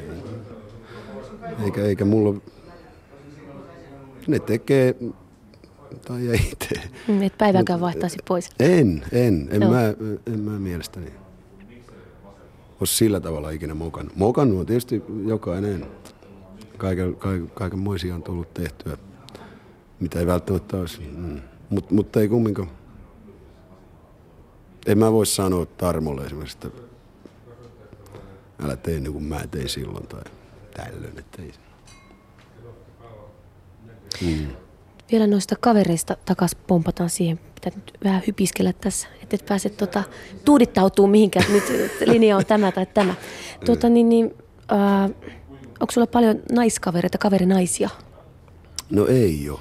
[1.65, 2.41] Eikä, eikä mulla
[4.27, 4.95] ne tekee
[6.07, 6.83] tai ei tee.
[7.25, 8.49] Et päiväkään vaihtaisi pois.
[8.59, 9.47] En, en.
[9.51, 9.81] En, mä,
[10.33, 11.11] en mä mielestäni
[12.79, 14.15] ole sillä tavalla ikinä mokannut.
[14.15, 15.85] Mokannut on tietysti jokainen.
[16.77, 18.97] Kaiken, kaiken, kaikenmoisia on tullut tehtyä,
[19.99, 21.01] mitä ei välttämättä olisi.
[21.15, 21.41] Mm.
[21.69, 22.69] Mut, mutta ei kumminkaan.
[24.85, 26.81] En mä voi sanoa Tarmolle esimerkiksi, että
[28.63, 30.23] älä tee niin kuin mä tein silloin tai
[30.73, 31.19] tällöin.
[31.19, 31.51] Että ei.
[34.21, 34.47] Mm.
[35.12, 37.39] Vielä noista kavereista takas pompataan siihen.
[37.56, 40.04] Pitää nyt vähän hypiskellä tässä, että et pääse tota,
[40.45, 41.63] tuudittautuu mihinkään, nyt
[42.06, 43.15] linja on tämä tai tämä.
[43.65, 44.34] Tuota, niin, niin,
[44.71, 45.12] äh,
[45.80, 47.89] onko sulla paljon naiskavereita, kaverinaisia?
[48.89, 49.60] No ei ole.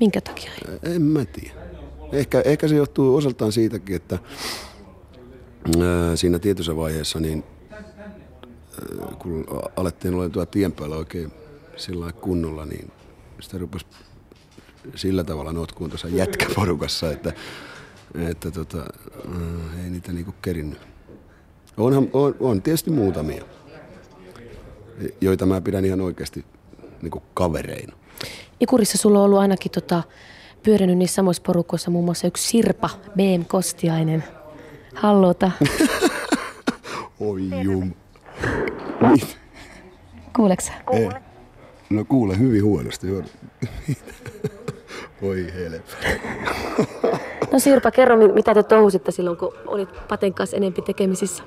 [0.00, 0.50] Minkä takia
[0.82, 1.66] En mä tiedä.
[2.12, 4.18] Ehkä, ehkä se johtuu osaltaan siitäkin, että
[5.80, 7.44] ää, siinä tietyssä vaiheessa niin
[9.18, 9.44] kun
[9.76, 11.32] alettiin olla tuolla tien päällä oikein
[11.76, 12.92] sillä kunnolla, niin
[13.40, 13.86] sitä rupesi
[14.94, 17.32] sillä tavalla notkuun tuossa jätkäporukassa, että,
[18.14, 18.86] että tota,
[19.84, 20.78] ei niitä niinku kerinnyt.
[21.76, 23.44] Onhan, on, on tietysti muutamia,
[25.20, 26.44] joita mä pidän ihan oikeasti
[27.02, 27.96] niinku kavereina.
[28.60, 30.02] Ikurissa sulla on ollut ainakin tota,
[30.62, 34.24] pyörinyt niissä samoissa porukoissa muun muassa yksi Sirpa BM Kostiainen.
[34.94, 35.50] Hallota.
[37.20, 37.92] Oi jum.
[40.36, 40.72] Kuuleksä?
[40.86, 41.22] Kuule.
[41.90, 43.06] No kuule hyvin huonosti.
[45.22, 45.96] Voi helvetti.
[47.52, 51.42] No Sirpa, kerro mitä te touhusitte silloin, kun olit Paten kanssa enempi tekemisissä?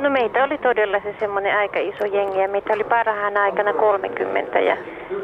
[0.00, 4.60] No meitä oli todella se semmoinen aika iso jengi ja meitä oli parhaan aikana 30
[4.60, 4.76] ja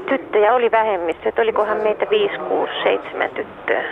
[0.09, 3.85] tyttöjä oli vähemmistö, että olikohan meitä 5, 6, 7 tyttöä.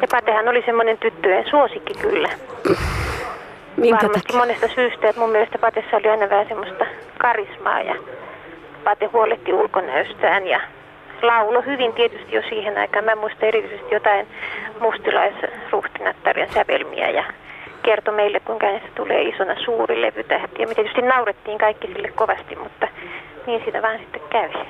[0.00, 2.28] Ja Patehan oli semmoinen tyttöjen suosikki kyllä.
[3.80, 4.38] Minkä Varmasti takia?
[4.40, 6.86] monesta syystä, että mun mielestä Patessa oli aina vähän semmoista
[7.18, 7.94] karismaa ja
[8.84, 10.60] Pate huoletti ulkonäöstään ja
[11.22, 13.04] laulo hyvin tietysti jo siihen aikaan.
[13.04, 14.26] Mä muistan erityisesti jotain
[14.80, 17.24] mustilaisruhtinattarian sävelmiä ja
[17.82, 20.62] kertoi meille, kuinka hänestä tulee isona suuri levytähti.
[20.62, 22.88] Ja me tietysti naurettiin kaikki sille kovasti, mutta
[23.46, 24.68] niin siitä vaan sitten kävi.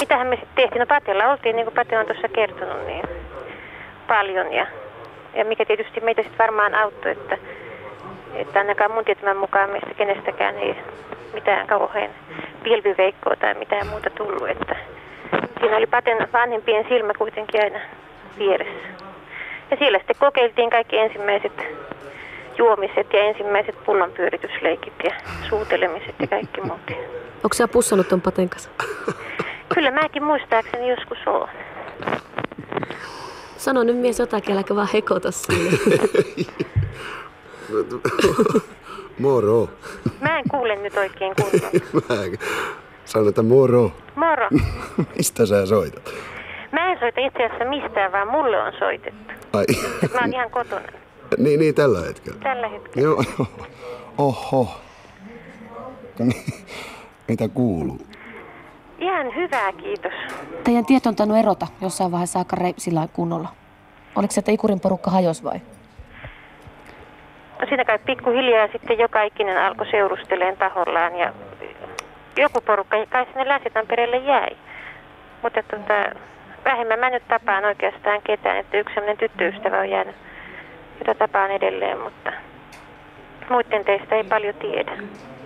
[0.00, 0.80] Mitähän me sitten tehtiin?
[0.80, 3.04] No Patella oltiin, niin kuin Pate on tuossa kertonut, niin
[4.08, 4.52] paljon.
[4.52, 4.66] Ja,
[5.34, 7.38] ja mikä tietysti meitä sitten varmaan auttoi, että,
[8.34, 10.76] että ainakaan mun tietämän mukaan meistä kenestäkään ei
[11.34, 12.10] mitään kauhean
[12.62, 14.48] pilviveikkoa tai mitään muuta tullut.
[14.48, 14.76] Että
[15.60, 17.80] siinä oli Paten vanhempien silmä kuitenkin aina
[18.38, 18.88] vieressä.
[19.70, 21.52] Ja siellä sitten kokeiltiin kaikki ensimmäiset
[22.58, 25.14] juomiset ja ensimmäiset pullonpyöritysleikit ja
[25.48, 26.90] suutelemiset ja kaikki muut.
[27.44, 28.70] Onko sä pussannut ton Paten kanssa?
[29.74, 31.48] Kyllä mäkin muistaakseni joskus oon.
[33.60, 35.78] Sano nyt mies jotakin, äläkä vaan hekota sinne.
[39.18, 39.68] Moro.
[40.20, 41.70] Mä en kuule nyt oikein kunnolla.
[42.08, 42.38] Mä
[43.04, 43.92] sanon, että moro.
[44.14, 44.48] Moro.
[45.16, 46.10] Mistä sä soitat?
[46.72, 49.32] Mä en soita itse asiassa mistään, vaan mulle on soitettu.
[49.52, 49.64] Ai,
[50.14, 50.86] Mä oon ihan kotona
[51.38, 52.38] niin, niin tällä hetkellä.
[52.42, 53.02] tällä hetkellä.
[53.08, 53.46] Joo, joo.
[54.18, 54.68] Oho.
[57.28, 57.98] Mitä kuuluu?
[59.00, 60.12] Ihan hyvää, kiitos.
[60.64, 63.48] Teidän tieto on tainnut erota jossain vaiheessa aika re- sillä lailla kunnolla.
[64.16, 65.60] Oliko se, että Ikurin porukka hajos vai?
[67.60, 71.32] No siinä kai pikkuhiljaa sitten joka ikinen alkoi seurusteleen tahollaan ja
[72.36, 74.56] joku porukka kai sinne Länsi-Tampereelle jäi.
[75.42, 76.20] Mutta tota,
[76.64, 80.16] vähemmän mä nyt tapaan oikeastaan ketään, että yksi sellainen tyttöystävä on jäänyt,
[80.98, 82.32] jota tapaan edelleen, mutta
[83.50, 84.92] muiden teistä ei paljon tiedä.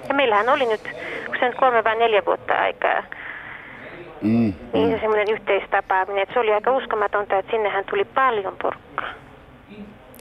[0.08, 0.82] Ja meillähän oli nyt,
[1.26, 3.02] kun se nyt kolme vai neljä vuotta aikaa,
[4.24, 4.52] Mm.
[4.72, 9.08] niin se semmoinen yhteistapaaminen, että se oli aika uskomatonta, että sinnehän tuli paljon porukkaa.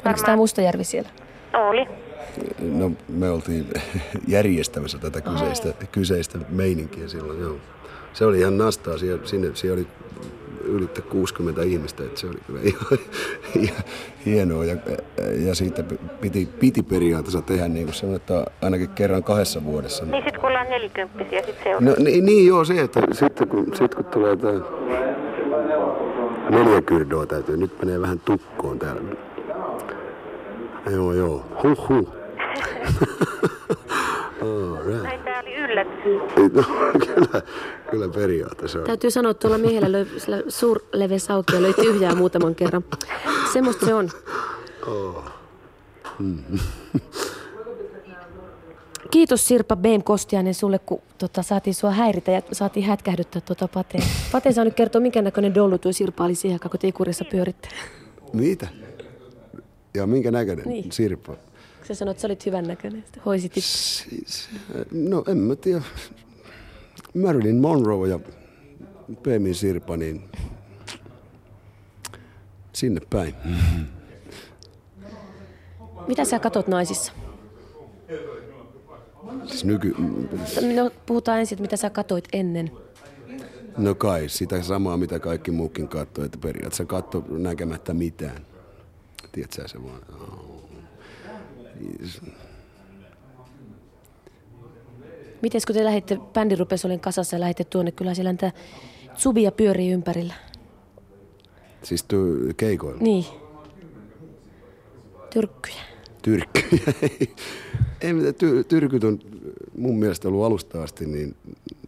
[0.06, 1.10] Oliko tämä Mustajärvi siellä?
[1.54, 1.88] Oli.
[2.60, 3.68] No, me oltiin
[4.28, 7.56] järjestämässä tätä kyseistä, kyseistä meininkiä silloin, joo.
[8.14, 9.88] Se oli ihan nastaa, siellä, sinne, siellä oli
[10.64, 12.60] ylittä 60 ihmistä, että se oli kyllä
[13.56, 13.84] ihan,
[14.26, 14.66] hienoa.
[14.66, 14.76] Ja,
[15.48, 15.84] ja siitä
[16.22, 20.06] piti, piti periaatteessa tehdä niin kuin semmoinen, että ainakin kerran kahdessa vuodessa.
[20.06, 21.86] Niin sitten kun ollaan nelikymppisiä, sitten se on.
[21.86, 24.54] No niin, niin joo, se, että sitten kun, sit kun tulee tämä
[26.50, 29.02] neljä kyrdoa täytyy, nyt menee vähän tukkoon täällä.
[30.92, 32.14] Joo, joo, huh huh.
[34.44, 35.24] All right.
[35.24, 35.94] Tää oli yllätys.
[36.54, 36.64] No,
[37.06, 37.42] kyllä,
[37.90, 38.86] kyllä periaatteessa on.
[38.86, 42.84] Täytyy sanoa, että tuolla miehellä löi auki ja löi tyhjää muutaman kerran.
[43.54, 44.10] Semmoista se on.
[49.12, 54.04] Kiitos Sirpa Beem Kostiainen sulle, kun tota, saatiin sua häiritä ja saatiin hätkähdyttää tuota Pateen.
[54.32, 57.26] Pate saa nyt kertoa, minkä näköinen dollu tuo Sirpa oli siihen aikaan, kun te Ikurissa
[57.32, 57.70] pyöritte.
[58.34, 58.68] Mitä?
[59.94, 60.66] Ja minkä näköinen?
[60.68, 60.92] Niin.
[60.92, 61.36] Sirpa.
[61.88, 63.04] Sä sanoit, että sä olit hyvän näköinen.
[63.26, 63.70] Hoisit itse.
[63.70, 64.50] Siis,
[64.92, 65.82] no en mä tiedä.
[67.14, 68.20] Marilyn Monroe ja
[69.24, 70.24] Pemi Sirpa, niin
[72.74, 73.36] sinne päin.
[76.08, 77.12] Mitä sä katot naisissa?
[79.46, 79.96] Siis nyky...
[80.76, 82.72] No, puhutaan ensin, että mitä sä katoit ennen.
[83.78, 88.46] No kai, sitä samaa mitä kaikki muukin katsoo, että periaatteessa katso näkemättä mitään.
[89.32, 90.02] Tiedätkö se vaan?
[95.42, 98.52] Miten kun te lähditte, bändi rupesi olemaan kasassa ja lähditte tuonne, kyllä siellä niitä
[99.16, 100.34] subia pyörii ympärillä.
[101.84, 103.02] Siis tu- keikoilla.
[103.02, 103.26] Niin.
[105.30, 105.82] Tyrkkyjä.
[106.22, 106.82] Tyrkkyjä.
[108.02, 109.20] Ei mitään, ty- tyrkyt on
[109.78, 111.36] mun mielestä ollut alusta asti niin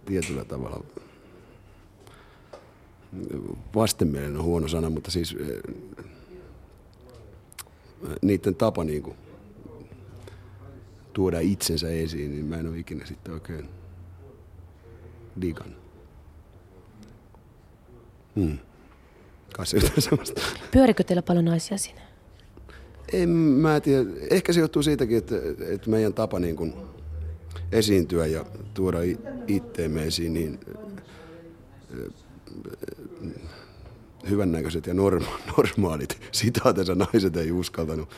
[0.05, 0.83] tietyllä tavalla
[3.75, 5.75] vastenmielinen on huono sana, mutta siis eh,
[8.21, 9.15] niiden tapa niin kuin,
[11.15, 13.69] tuoda itsensä esiin, niin mä en ole ikinä sitten oikein
[15.41, 15.79] digannut.
[18.35, 18.57] Hmm.
[19.55, 20.41] Kai se jotain semmoista.
[20.71, 22.01] Pyörikö teillä paljon naisia siinä?
[23.13, 24.09] En mä tiedä.
[24.29, 25.35] Ehkä se johtuu siitäkin, että,
[25.69, 26.73] että meidän tapa niin kuin
[27.71, 28.97] esiintyä ja tuoda
[29.47, 30.59] itteemme esiin niin
[31.93, 32.11] ö, ö,
[34.29, 38.09] hyvännäköiset ja norma- normaalit sitaatensa naiset ei uskaltanut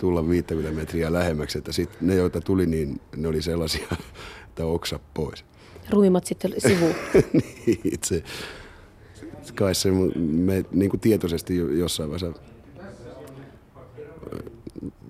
[0.00, 1.58] tulla 50 metriä lähemmäksi.
[1.58, 3.86] Että sit ne, joita tuli, niin ne oli sellaisia,
[4.48, 5.44] että oksa pois.
[5.90, 6.94] Ruimmat sitten sivuun.
[7.66, 8.22] niin, se,
[9.54, 12.40] kai se me niin kuin tietoisesti jo- jossain vaiheessa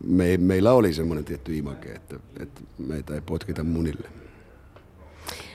[0.05, 4.09] me, meillä oli semmoinen tietty imake, että, että meitä ei potkita munille.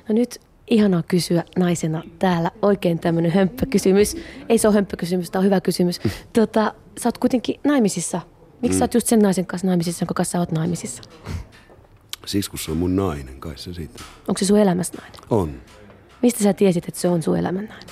[0.09, 4.17] No nyt ihanaa kysyä naisena täällä oikein tämmöinen hömppökysymys.
[4.49, 6.01] Ei se ole hömppökysymys, tämä on hyvä kysymys.
[6.33, 8.21] Tota, sä oot kuitenkin naimisissa.
[8.61, 8.79] Miksi mm.
[8.79, 11.03] sä oot just sen naisen kanssa naimisissa, jonka kanssa sä oot naimisissa?
[12.25, 14.03] Se on mun nainen, kai se siitä.
[14.27, 15.19] Onko se sun elämässä nainen?
[15.29, 15.61] On.
[16.21, 17.87] Mistä sä tiesit, että se on sun elämännainen?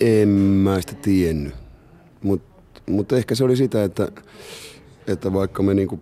[0.00, 1.54] En mä sitä tiennyt.
[2.22, 2.50] Mutta
[2.86, 4.08] mut ehkä se oli sitä, että,
[5.06, 6.00] että vaikka me niinku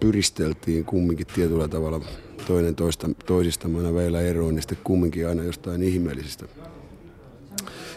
[0.00, 2.00] pyristeltiin kumminkin tietyllä tavalla
[2.46, 6.46] toinen toista, toisista aina vielä eroon, niin sitten kumminkin aina jostain ihmeellisistä.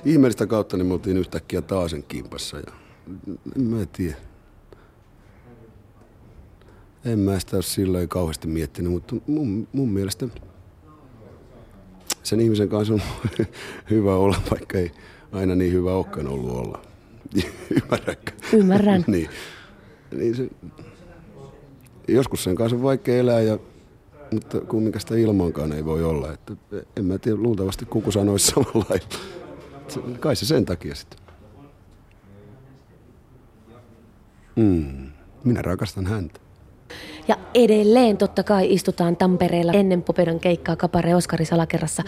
[0.06, 2.74] Ihmeellistä kautta niin me oltiin yhtäkkiä taasen kimpassa ja
[3.56, 4.31] en mä tiedä.
[7.06, 10.28] En mä sitä sillä kauheasti miettinyt, mutta mun, mun mielestä
[12.24, 13.02] sen ihmisen kanssa on
[13.90, 14.92] hyvä olla, vaikka ei
[15.32, 16.82] aina niin hyvä olekaan ollut olla.
[17.82, 18.32] Ymmärrätkö?
[18.54, 19.04] Ymmärrän.
[19.08, 19.30] niin.
[20.12, 20.50] niin se,
[22.08, 23.60] joskus sen kanssa on vaikea elää, ja,
[24.32, 26.34] mutta kumminkaan sitä ilmankaan ei voi olla.
[26.34, 26.54] Että
[26.98, 30.18] en mä tiedä, luultavasti kuku sanoisi samalla lailla.
[30.20, 31.20] Kai se sen takia sitten.
[34.56, 35.12] Mm.
[35.44, 36.41] Minä rakastan häntä.
[37.28, 42.04] Ja edelleen totta kai istutaan Tampereella ennen Popedan keikkaa Kapare Oskari Salakerrassa.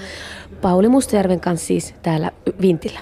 [0.62, 3.00] Pauli Mustajärven kanssa siis täällä Vintillä.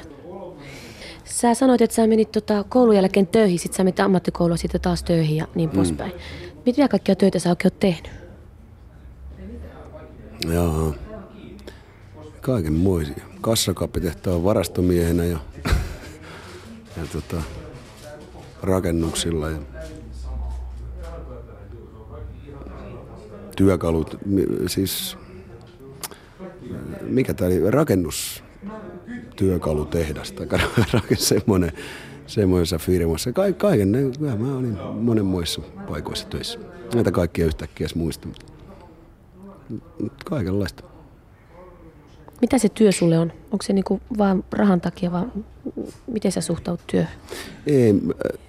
[1.24, 5.04] Sä sanoit, että sä menit tota, koulun jälkeen töihin, sit sä menit ammattikoulua, sitten taas
[5.04, 6.12] töihin ja niin poispäin.
[6.12, 6.20] Mm.
[6.66, 8.12] Mitä kaikkia töitä sä oikein oot tehnyt?
[10.54, 10.96] Joo.
[12.42, 13.24] Kaikenmoisia.
[13.42, 15.38] Kassakappitehtaan varastomiehenä ja,
[16.98, 17.42] ja tota,
[18.62, 19.58] rakennuksilla ja
[23.62, 24.18] työkalut,
[24.68, 25.18] siis
[27.02, 30.48] mikä tämä oli, rakennustyökalutehdas tai
[31.16, 31.72] semmoinen,
[32.28, 33.34] semmoisessa firmassa.
[33.34, 36.60] Ka- kaiken, kyllä mä olin monen muissa paikoissa töissä.
[36.96, 38.28] Näitä kaikkia yhtäkkiä edes muista.
[40.26, 40.84] Kaikenlaista.
[42.42, 43.32] Mitä se työ sulle on?
[43.52, 45.26] Onko se niinku vaan rahan takia vai
[46.08, 47.14] miten sä suhtaut työhön?
[47.68, 47.96] Ei,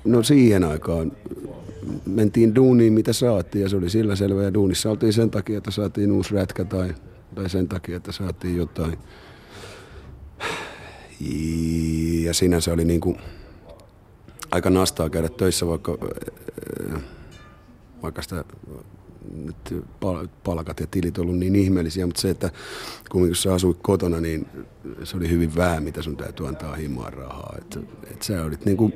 [0.05, 1.13] no siihen aikaan
[2.07, 4.43] mentiin duuniin mitä saatiin ja se oli sillä selvä.
[4.43, 6.95] Ja duunissa oltiin sen takia, että saatiin uusi rätkä tai,
[7.35, 8.99] tai sen takia, että saatiin jotain.
[12.25, 13.17] Ja sinänsä oli niinku
[14.51, 15.99] aika nastaa käydä töissä, vaikka,
[18.03, 18.45] vaikka sitä
[19.35, 19.85] nyt
[20.45, 22.51] palkat ja tilit ollut niin ihmeellisiä, mutta se, että
[23.11, 24.47] kun sä asuit kotona, niin
[25.05, 27.57] se oli hyvin vähän, mitä sun täytyy antaa himoa rahaa.
[27.59, 28.93] Että, että sä olit niin kuin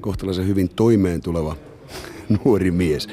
[0.00, 1.56] kohtalaisen hyvin toimeen tuleva
[2.44, 3.08] nuori mies.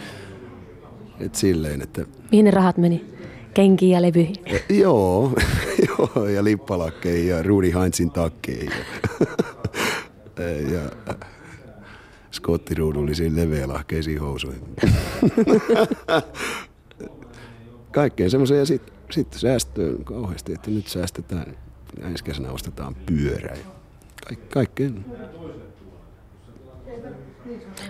[1.20, 2.06] Et silleen, että...
[2.32, 3.06] Mihin ne rahat meni?
[3.54, 4.36] Kenkiin ja levyihin?
[4.46, 5.34] Ja, joo,
[5.88, 8.72] joo, ja lippalakkeihin ja Rudi Heinzin takkeihin.
[10.38, 11.16] Ja, ja
[12.32, 14.62] skottiruudullisiin leveälahkeisiin housuihin.
[17.92, 21.56] Kaikkeen semmoisen ja sitten sit säästöön kauheasti, että nyt säästetään,
[22.02, 23.66] ensi kesänä ostetaan pyörä ja
[24.26, 25.06] kaik- kaikkeen.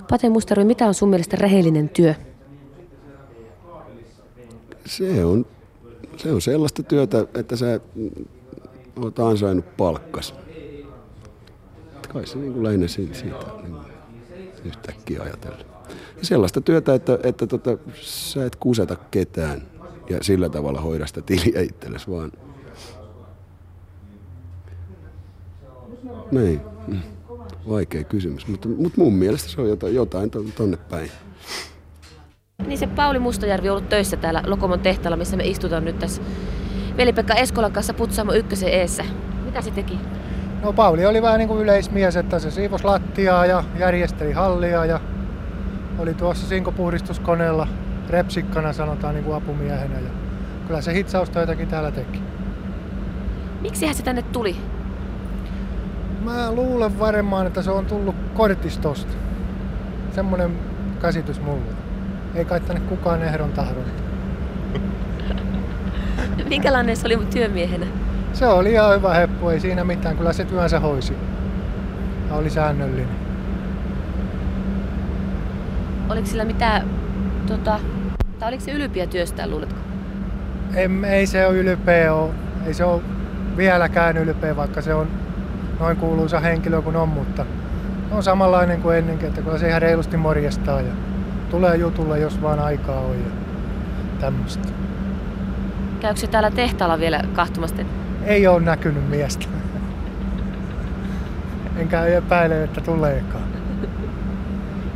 [0.09, 2.13] Pate Mustarvi, mitä on sun mielestä rehellinen työ?
[4.85, 5.45] Se on,
[6.17, 7.79] se on sellaista työtä, että sä
[9.01, 10.35] oot ansainnut palkkas.
[12.13, 13.35] Kai se niin kuin lähinnä siitä, niin
[14.65, 15.57] yhtäkkiä ajatella.
[16.17, 19.61] Ja sellaista työtä, että, että tota, sä et kuseta ketään
[20.09, 22.31] ja sillä tavalla hoida sitä tiliä itsellesi, vaan...
[26.31, 26.61] Niin.
[27.69, 31.11] Vaikea kysymys, mutta, mutta mun mielestä se on jotain, jotain tonne päin.
[32.67, 36.21] Niin se Pauli Mustajärvi on ollut töissä täällä Lokomon tehtaalla, missä me istutaan nyt tässä
[36.97, 39.03] Veli-Pekka Eskolan kanssa Putsaamo ykkösen eessä.
[39.45, 39.99] Mitä se teki?
[40.63, 44.99] No Pauli oli vähän niin kuin yleismies, että se siivos lattiaa ja järjesteli hallia ja
[45.99, 47.67] oli tuossa sinkopuhdistuskoneella
[48.09, 49.99] repsikkana sanotaan niin kuin apumiehenä.
[49.99, 50.09] Ja
[50.67, 52.19] kyllä se hitsaustöitäkin täällä teki.
[53.61, 54.55] Miksi se tänne tuli?
[56.23, 59.13] Mä luulen varmaan, että se on tullut kortistosta.
[60.11, 60.59] Semmoinen
[61.01, 61.71] käsitys mulle.
[62.35, 63.83] Ei kai tänne kukaan ehdon tahdon.
[66.49, 67.85] Minkälainen se oli työmiehenä?
[68.33, 70.17] Se oli ihan hyvä heppu, ei siinä mitään.
[70.17, 71.17] Kyllä se työnsä hoisi.
[72.29, 73.15] Ja oli säännöllinen.
[76.09, 76.87] Oliko sillä mitään,
[77.47, 77.79] tota,
[78.39, 79.79] tai oliko se ylpeä työstään, luuletko?
[80.75, 82.31] Ei, ei se ole ylpeä ole.
[82.65, 83.01] Ei se ole
[83.57, 85.22] vieläkään ylpeä, vaikka se on
[85.79, 87.45] noin kuuluisa henkilö kuin on, mutta
[88.11, 90.93] on samanlainen kuin ennenkin, että kyllä se ihan reilusti morjestaa ja
[91.49, 93.31] tulee jutulle, jos vaan aikaa on ja
[94.19, 94.69] tämmöistä.
[95.99, 97.81] Käykö se täällä tehtaalla vielä kahtumasta?
[98.23, 99.45] Ei ole näkynyt miestä.
[101.77, 103.43] Enkä epäile, että tuleekaan.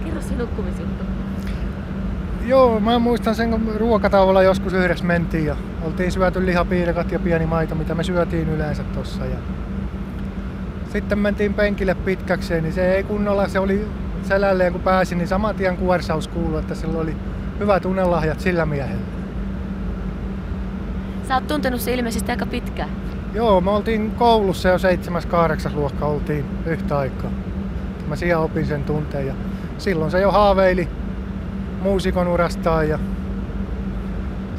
[0.05, 1.03] Kerro se nukkumisjuttu.
[2.45, 7.45] Joo, mä muistan sen, kun ruokatauolla joskus yhdessä mentiin ja oltiin syöty lihapiirakat ja pieni
[7.45, 9.25] maito, mitä me syötiin yleensä tossa.
[9.25, 9.37] Ja
[10.91, 13.87] sitten mentiin penkille pitkäkseen, niin se ei kunnolla, se oli
[14.23, 17.15] selälleen kun pääsin, niin saman tien kuorsaus kuului, että sillä oli
[17.59, 19.05] hyvät unelahjat sillä miehellä.
[21.27, 22.89] Sä oot tuntenut se ilmeisesti aika pitkään.
[23.33, 24.77] Joo, me oltiin koulussa jo
[25.71, 27.31] 7-8 luokka oltiin yhtä aikaa.
[28.07, 29.33] Mä siellä opin sen tunteen ja
[29.77, 30.87] silloin se jo haaveili
[31.81, 32.99] muusikon urastaan ja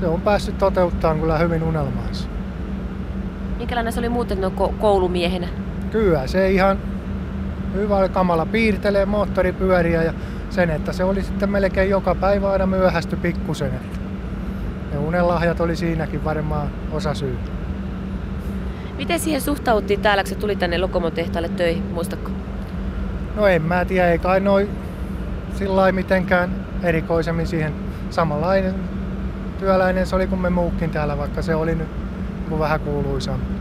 [0.00, 2.28] se on päässyt toteuttamaan kyllä hyvin unelmaansa.
[3.58, 5.48] Minkälainen se oli muuten no, koulumiehenä?
[5.90, 6.78] Kyllä, se ihan
[7.74, 10.12] hyvä oli kamala piirtelee moottoripyöriä ja
[10.50, 13.70] sen, että se oli sitten melkein joka päivä aina myöhästy pikkusen.
[14.92, 17.38] Ne unelahjat oli siinäkin varmaan osa syy.
[18.96, 22.30] Miten siihen suhtauttiin täällä, kun se tuli tänne Lokomon tehtaalle töihin, muistatko?
[23.36, 24.68] No en mä tiedä, ei kai noin
[25.54, 26.50] sillä mitenkään
[26.82, 27.72] erikoisemmin siihen
[28.10, 28.74] samanlainen
[29.58, 31.88] työläinen se oli kuin me muukin täällä, vaikka se oli nyt
[32.58, 33.57] vähän kuuluisampi.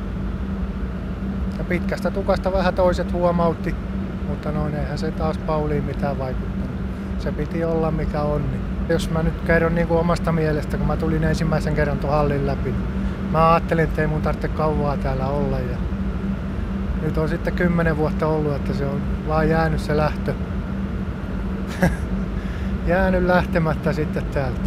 [1.69, 3.75] Pitkästä tukasta vähän toiset huomautti,
[4.27, 6.77] mutta noin eihän se taas Pauliin mitään vaikuttanut.
[7.19, 8.41] Se piti olla mikä on.
[8.51, 8.61] Niin.
[8.89, 12.47] Jos mä nyt kerron niin kuin omasta mielestä, kun mä tulin ensimmäisen kerran tuon hallin
[12.47, 12.83] läpi, niin
[13.31, 15.59] mä ajattelin, että ei mun tarvitse kauaa täällä olla.
[15.59, 15.77] Ja
[17.01, 20.33] nyt on sitten kymmenen vuotta ollut, että se on vaan jäänyt se lähtö.
[22.87, 24.59] jäänyt lähtemättä sitten täältä.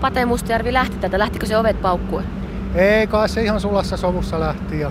[0.00, 2.24] Pate Mustajärvi lähti tätä, lähtikö se ovet paukkuen?
[2.74, 4.90] Ei, kai se ihan sulassa sovussa lähti ja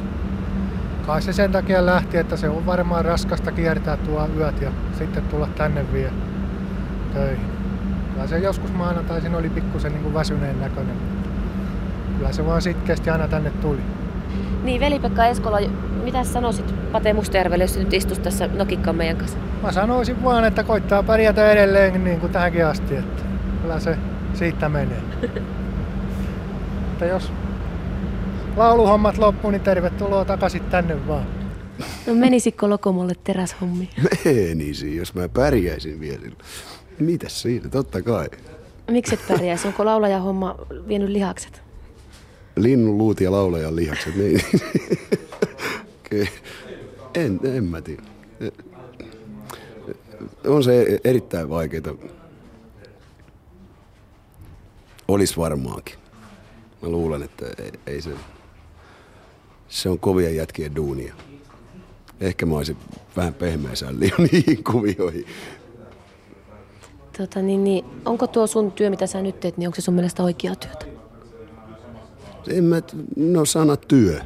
[1.08, 5.24] kai se sen takia lähti, että se on varmaan raskasta kiertää tuo yöt ja sitten
[5.24, 6.12] tulla tänne vielä
[7.14, 7.46] töihin.
[8.14, 10.96] Kyllä se joskus maanantaisin oli pikkusen niin väsyneen näköinen.
[12.18, 13.82] Kyllä se vaan sitkeästi aina tänne tuli.
[14.64, 15.60] Niin, veli-Pekka Eskola,
[16.04, 19.38] mitä sanoisit Pate Mustajärvelle, jos nyt istuisi tässä nokikkaan meidän kanssa?
[19.64, 22.96] Mä sanoisin vaan, että koittaa pärjätä edelleen niin kuin tähänkin asti.
[22.96, 23.24] Että
[23.62, 23.98] kyllä se
[24.34, 25.02] siitä menee.
[26.92, 27.32] Että jos
[28.56, 31.28] lauluhommat loppuu, niin tervetuloa takaisin tänne vaan.
[32.08, 33.90] No menisikö Lokomolle teräshommi?
[34.26, 36.22] Menisi, jos mä pärjäisin vielä.
[37.00, 38.28] Mitäs siinä, totta kai.
[38.92, 39.68] Miksi et pärjäisi?
[39.68, 40.56] Onko laulaja homma
[40.88, 41.62] vienyt lihakset?
[42.56, 44.42] Linnun luut ja laulajan lihakset, niin.
[47.14, 48.04] en, en mä tiedä.
[50.48, 51.94] On se erittäin vaikeaa
[55.08, 55.96] olisi varmaankin.
[56.82, 58.10] Mä luulen, että ei, ei se...
[59.70, 61.14] Se on kovia jätkien duunia.
[62.22, 62.78] Ehkä mä olisin
[63.18, 65.26] vähän pehmeä sälli niihin kuvioihin.
[67.18, 69.94] Tota, niin, niin, onko tuo sun työ, mitä sä nyt teet, niin onko se sun
[69.94, 70.86] mielestä oikea työtä?
[72.50, 72.82] En mä,
[73.16, 74.20] no sana työ,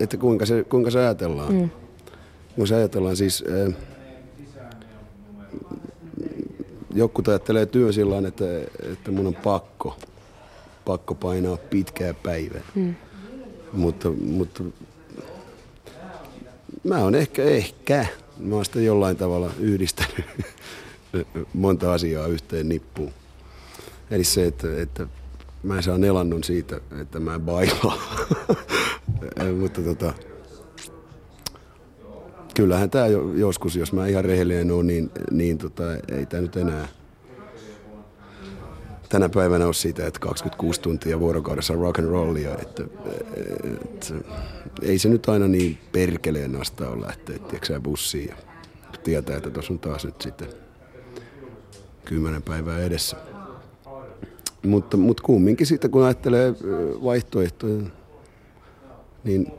[0.00, 1.54] että kuinka se, kuinka se ajatellaan.
[1.54, 1.70] Mm.
[2.56, 3.74] Kun se ajatellaan siis, äh,
[6.94, 8.44] joku ajattelee työn sillä että,
[8.92, 9.96] että mun on pakko
[10.88, 12.60] pakko painaa pitkää päivää.
[12.74, 12.94] Mm.
[13.72, 14.62] Mutta, mutta
[16.84, 18.06] mä oon ehkä, ehkä,
[18.38, 20.24] mä oon sitä jollain tavalla yhdistänyt
[21.54, 23.12] monta asiaa yhteen nippuun.
[24.10, 25.06] Eli se, että, että
[25.62, 27.98] mä saan elannon siitä, että mä bailaan.
[29.60, 30.12] mutta tota,
[32.54, 36.88] kyllähän tämä joskus, jos mä ihan rehellinen oon, niin, niin tota, ei tämä nyt enää
[39.08, 42.84] tänä päivänä ole siitä, että 26 tuntia vuorokaudessa rock and rollia, että,
[43.84, 44.14] että,
[44.82, 48.36] ei se nyt aina niin perkeleen asta ole lähteä, tiedätkö bussiin ja
[49.04, 50.48] tietää, että tuossa on taas nyt sitten
[52.04, 53.16] kymmenen päivää edessä.
[54.62, 56.54] Mutta, mutta kumminkin sitten kun ajattelee
[57.04, 57.82] vaihtoehtoja,
[59.24, 59.52] niin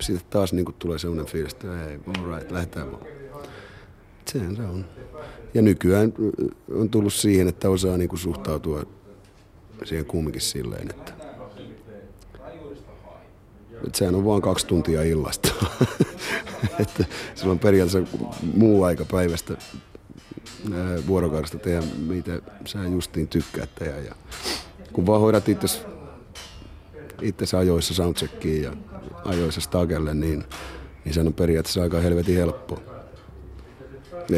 [0.00, 3.02] sitten taas niin tulee sellainen fiilis, että ei, all right, lähdetään vaan.
[4.26, 4.84] Sehän se on.
[5.54, 6.12] Ja nykyään
[6.74, 8.82] on tullut siihen, että osaa niin kuin suhtautua
[9.84, 11.12] siihen kumminkin silleen, että,
[13.86, 15.54] että sehän on vain kaksi tuntia illasta.
[16.82, 18.18] että sillä on periaatteessa
[18.54, 19.56] muu aika päivästä
[21.06, 23.98] vuorokaudesta tehdä, mitä sä justiin tykkäät tehdä.
[23.98, 24.14] Ja
[24.92, 25.44] kun vaan hoidat
[27.22, 28.72] itse ajoissa soundcheckiin ja
[29.24, 30.44] ajoissa stagelle, niin,
[31.04, 32.82] niin se on periaatteessa aika helvetin helppo.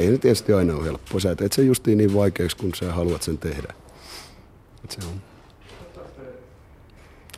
[0.01, 1.21] Ei nyt tietysti aina ole helppoa.
[1.21, 3.75] Sä teet sen justiin niin vaikeaksi, kun sä haluat sen tehdä.
[4.85, 5.33] Et se on.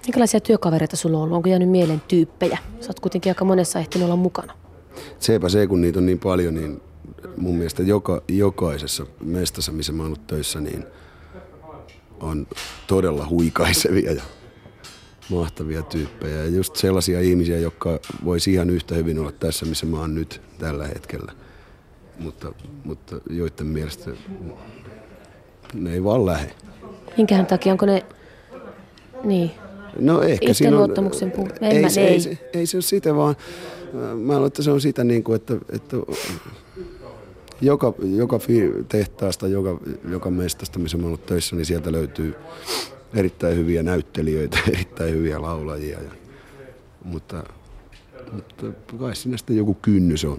[0.06, 1.36] Minkälaisia työkavereita sulla on ollut?
[1.36, 2.58] Onko jäänyt mieleen tyyppejä?
[2.80, 4.54] Sä oot kuitenkin aika monessa ehtinyt olla mukana.
[5.18, 6.80] Sepä se, kun niitä on niin paljon, niin
[7.36, 10.84] mun mielestä joka, jokaisessa mestassa, missä mä oon ollut töissä, niin
[12.20, 12.46] on
[12.86, 14.22] todella huikaisevia ja
[15.30, 16.36] mahtavia tyyppejä.
[16.36, 20.40] Ja just sellaisia ihmisiä, jotka voisi ihan yhtä hyvin olla tässä, missä mä oon nyt
[20.58, 21.32] tällä hetkellä
[22.18, 22.52] mutta,
[22.84, 24.10] mutta joiden mielestä
[25.74, 26.54] ne ei vaan lähde.
[27.16, 28.06] Minkähän takia, onko ne,
[29.24, 29.50] niin,
[29.98, 30.94] No ehkä siinä on,
[31.30, 31.52] puut.
[31.60, 33.36] Ei, ei, ei, ei, ei se ole sitä, vaan
[34.14, 35.96] mä luulen, että se on sitä niin kuin, että, että
[37.60, 38.38] joka, joka
[38.88, 42.34] tehtaasta, joka, joka mestasta, missä mä ollut töissä, niin sieltä löytyy
[43.14, 45.98] erittäin hyviä näyttelijöitä, erittäin hyviä laulajia.
[46.02, 46.10] Ja,
[47.04, 47.44] mutta,
[48.32, 48.66] mutta
[48.98, 50.38] kai siinä sitten joku kynnys on.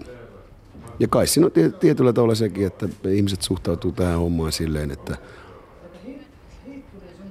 [0.98, 5.16] Ja kai siinä on tietyllä tavalla sekin, että ihmiset suhtautuu tähän hommaan silleen, että,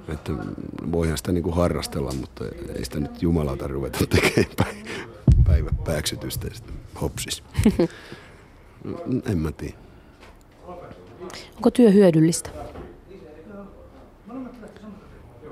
[0.08, 0.32] että
[0.92, 2.44] voihan sitä niin kuin harrastella, mutta
[2.78, 4.76] ei sitä nyt jumalata ruveta tekemään
[5.46, 6.48] päivä pääksytystä
[7.00, 7.42] hopsis.
[9.30, 9.76] en mä tiedä.
[11.56, 12.50] Onko työ hyödyllistä?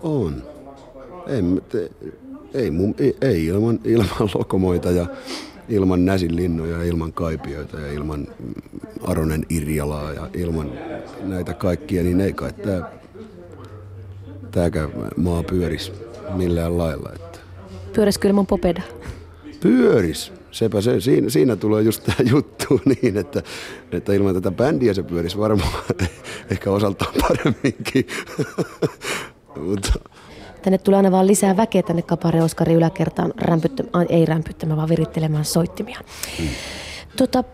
[0.02, 0.42] On.
[1.26, 1.90] En, te,
[2.54, 5.06] ei, mun, ei, ei ilman, ilman lokomoita ja
[5.68, 8.28] ilman näsinlinnoja ja ilman kaipioita ja ilman
[9.02, 10.72] Aronen Irjalaa ja ilman
[11.22, 12.90] näitä kaikkia, niin ei kai tämä
[14.50, 15.92] tääkään maa pyörisi
[16.34, 17.10] millään lailla.
[17.14, 17.38] Että.
[17.94, 18.82] Pyörisikö ilman popeda?
[19.60, 20.32] Pyöris.
[20.50, 23.42] Sepä se, siinä, siinä tulee just tämä juttu niin, että,
[23.92, 25.84] että ilman tätä bändiä se pyörisi varmaan
[26.50, 28.06] ehkä osaltaan paremminkin.
[29.66, 29.92] Mutta
[30.64, 35.44] Tänne tulee aina vaan lisää väkeä tänne Kapare Oskari yläkertaan, rämpyttämään, ei rämpyttämään, vaan virittelemään
[35.44, 35.98] soittimia.
[36.38, 36.48] Mm.
[37.16, 37.44] Tota,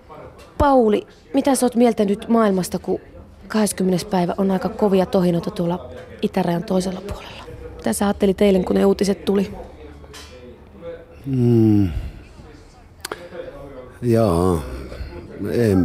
[0.59, 3.01] Pauli, mitä sä oot mieltä nyt maailmasta, kun
[3.49, 4.07] 20.
[4.11, 5.91] päivä on aika kovia tohinoita tuolla
[6.23, 7.45] itärajan toisella puolella?
[7.77, 9.55] Mitä sä ajattelit eilen, kun ne uutiset tuli?
[11.27, 11.89] Mm.
[14.03, 14.63] Jaa,
[15.51, 15.77] ei,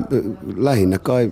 [0.55, 1.31] lähinnä kai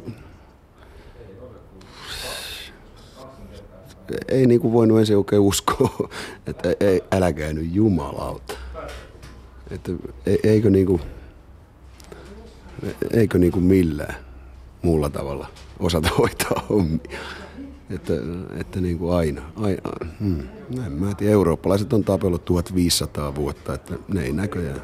[4.28, 6.10] ei niinku voinut ensin oikein uskoa,
[6.48, 8.54] että ei, älkää nyt jumalauta.
[9.72, 9.92] Että
[10.44, 11.02] eikö niinku,
[13.12, 14.16] eikö niinku millään
[14.82, 15.48] muulla tavalla
[15.80, 17.20] osata hoitaa hommia.
[17.90, 18.14] Että,
[18.60, 19.42] että niin kuin aina.
[19.56, 19.82] aina
[20.20, 20.40] hmm.
[20.86, 24.82] En mä tiedä, eurooppalaiset on tapellut 1500 vuotta, että ne ei näköjään.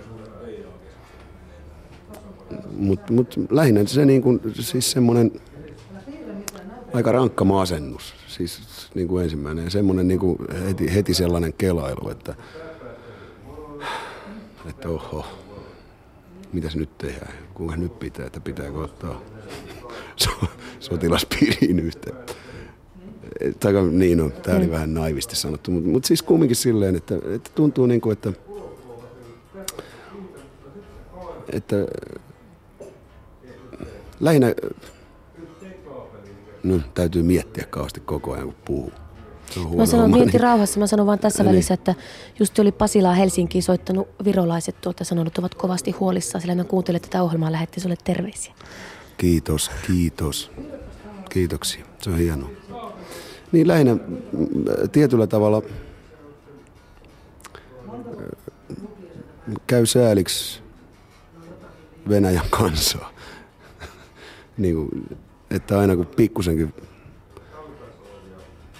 [2.78, 5.32] Mutta mut lähinnä se niin kuin, siis semmoinen
[6.94, 8.19] aika rankka maasennus.
[8.30, 8.62] Siis
[8.96, 12.36] niin kuin ensimmäinen ja semmoinen niin kuin heti, heti sellainen kelailu, että,
[14.70, 15.26] että oho,
[16.54, 19.22] mitäs nyt tehdään, kuinka nyt pitää, että pitääkö ottaa
[20.80, 22.16] sotilaspiiriin yhteen.
[23.60, 24.72] Tai niin on, tämä oli mm.
[24.72, 28.34] vähän naivisti sanottu, mutta, mutta siis kumminkin silleen, että, että tuntuu niin kuin, että,
[31.52, 31.76] että
[34.20, 34.54] lähinnä
[36.64, 38.92] no, täytyy miettiä kauheasti koko ajan, kun puhuu.
[39.78, 40.42] Mä sanon, mieti niin...
[40.42, 40.80] rauhassa.
[40.80, 41.52] Mä sanon vaan tässä niin.
[41.52, 41.96] välissä, että
[42.40, 47.02] just oli Pasilaa Helsinkiin soittanut virolaiset tuolta sanonut, että ovat kovasti huolissaan, sillä mä kuuntelin
[47.02, 48.54] tätä ohjelmaa, lähetti sulle terveisiä.
[49.18, 50.52] Kiitos, kiitos.
[51.30, 52.50] Kiitoksia, se on hienoa.
[53.52, 53.98] Niin lähinnä
[54.92, 55.62] tietyllä tavalla
[59.68, 60.60] käy sääliksi
[62.10, 63.12] Venäjän kansaa.
[64.58, 65.18] niin kuin,
[65.52, 66.74] että aina kun pikkusenkin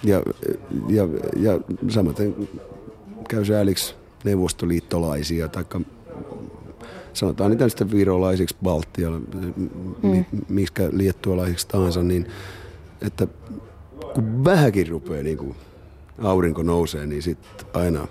[0.04, 0.22] ja,
[0.88, 2.48] ja, ja samaten
[3.28, 3.94] käy sääliksi
[4.24, 5.64] neuvostoliittolaisia, tai
[7.12, 9.20] sanotaan niitä sitten virolaisiksi, baltialla,
[10.02, 10.24] mm.
[10.48, 12.26] miksi liettualaisiksi tahansa, niin
[13.06, 13.26] että
[14.14, 15.54] kun vähänkin rupeaa niin kuin
[16.18, 18.08] aurinko nousee, niin sitten aina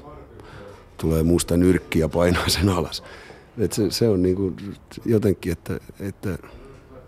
[0.98, 3.04] tulee musta nyrkki ja painaa sen alas.
[3.58, 4.56] Et se, se on niin kuin
[5.06, 6.38] jotenkin, että, että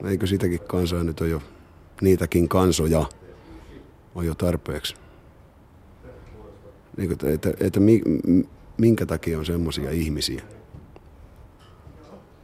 [0.05, 1.41] eikö sitäkin kansaa nyt ole jo,
[2.01, 3.05] niitäkin kansoja
[4.15, 4.95] on jo tarpeeksi.
[6.97, 7.79] Niin kuin, että, että
[8.77, 10.43] minkä takia on semmoisia ihmisiä,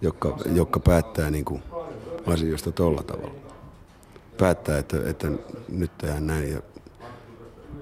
[0.02, 1.64] jotka, jotka päättää niin kuin
[2.26, 3.36] asioista tolla tavalla.
[4.38, 5.28] Päättää, että, että
[5.70, 6.62] nyt tehdään näin ja,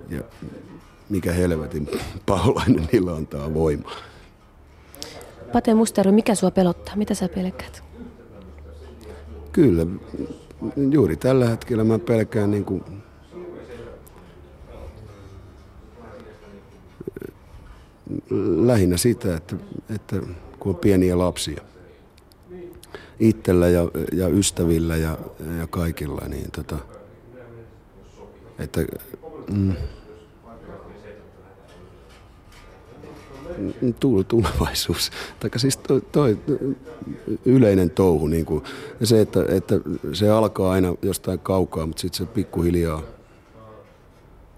[0.09, 0.23] ja
[1.09, 1.89] mikä helvetin
[2.25, 3.95] paholainen niillä antaa voimaa.
[5.53, 6.95] Pate Musterö, mikä sua pelottaa?
[6.95, 7.83] Mitä sä pelkäät?
[9.55, 9.85] Kyllä,
[10.91, 12.83] juuri tällä hetkellä mä pelkään niin kuin
[18.65, 19.55] lähinnä sitä, että,
[19.95, 20.15] että
[20.59, 21.61] kun on pieniä lapsia
[23.19, 23.81] itsellä ja,
[24.13, 25.17] ja ystävillä ja,
[25.59, 26.77] ja kaikilla, niin tota,
[28.59, 28.81] että
[29.51, 29.73] mm,
[34.27, 36.37] tulevaisuus, tai siis toi, toi
[37.45, 38.63] yleinen touhu, niin kuin,
[39.03, 39.75] se, että, että
[40.13, 43.01] se alkaa aina jostain kaukaa, mutta sitten se pikkuhiljaa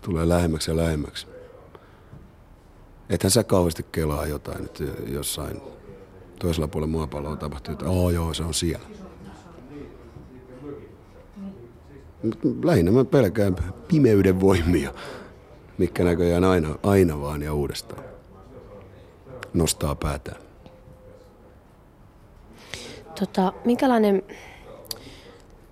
[0.01, 1.27] tulee lähemmäksi ja lähemmäksi.
[3.09, 5.61] Ethän sä kauheasti kelaa jotain, että jossain
[6.39, 8.85] toisella puolella maapalloa tapahtuu, että oh, joo, se on siellä.
[12.63, 13.55] Lähinnä mä pelkään
[13.87, 14.93] pimeyden voimia,
[15.77, 18.06] mikä näköjään aina, aina vaan ja uudestaan
[19.57, 20.41] nostaa päätään.
[23.19, 24.23] Tota, minkälainen,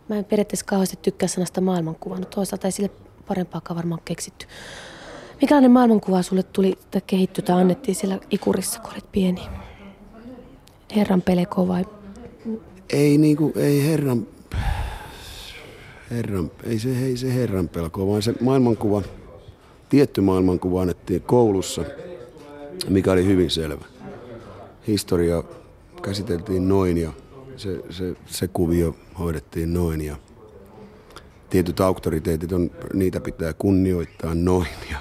[0.10, 2.90] mä en periaatteessa kauheasti tykkää sanasta maailmankuva, no toisaalta ei sille
[3.28, 4.46] parempaakaan varmaan keksitty.
[5.42, 9.42] Mikälainen maailmankuva sulle tuli tai kehittyi tai annettiin siellä Ikurissa, kun olit pieni?
[10.96, 11.86] Herran peleko vai?
[12.90, 14.28] Ei niinku, ei herran,
[16.12, 19.02] herran ei se, ei se herran pelko, vaan se maailmankuva,
[19.90, 21.84] tietty maailmankuva annettiin koulussa,
[22.90, 23.86] mikä oli hyvin selvä.
[24.88, 25.44] Historia
[26.02, 27.14] käsiteltiin noin ja
[27.56, 30.16] se, se, se kuvio hoidettiin noin ja
[31.50, 34.98] tietyt auktoriteetit on, niitä pitää kunnioittaa noin ja,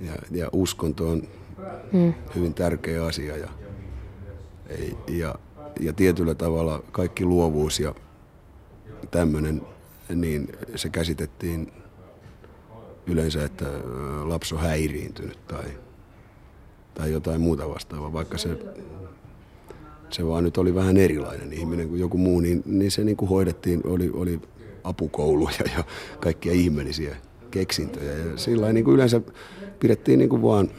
[0.00, 1.22] ja, ja uskonto on
[1.92, 2.14] hmm.
[2.34, 3.48] hyvin tärkeä asia ja,
[5.08, 5.34] ja,
[5.80, 7.94] ja tietyllä tavalla kaikki luovuus ja
[9.10, 9.62] tämmöinen,
[10.14, 11.72] niin se käsitettiin
[13.06, 13.64] yleensä, että
[14.24, 15.64] lapsi on häiriintynyt tai,
[16.98, 18.58] tai jotain muuta vastaavaa, vaikka se,
[20.10, 23.28] se vaan nyt oli vähän erilainen ihminen kuin joku muu, niin, niin se niin kuin
[23.28, 24.40] hoidettiin, oli, oli
[24.84, 25.84] apukouluja ja
[26.20, 27.16] kaikkia ihmeellisiä
[27.50, 28.12] keksintöjä.
[28.12, 29.20] Ja sillä niin kuin yleensä
[29.80, 30.70] pidettiin niin kuin vaan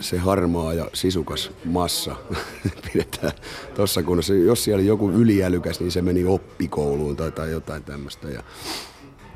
[0.00, 2.16] se harmaa ja sisukas massa
[2.92, 3.32] pidetään
[3.74, 4.34] tuossa kunnossa.
[4.34, 8.28] Jos siellä oli joku yliälykäs, niin se meni oppikouluun tai, tai jotain tämmöistä.
[8.28, 8.42] Ja,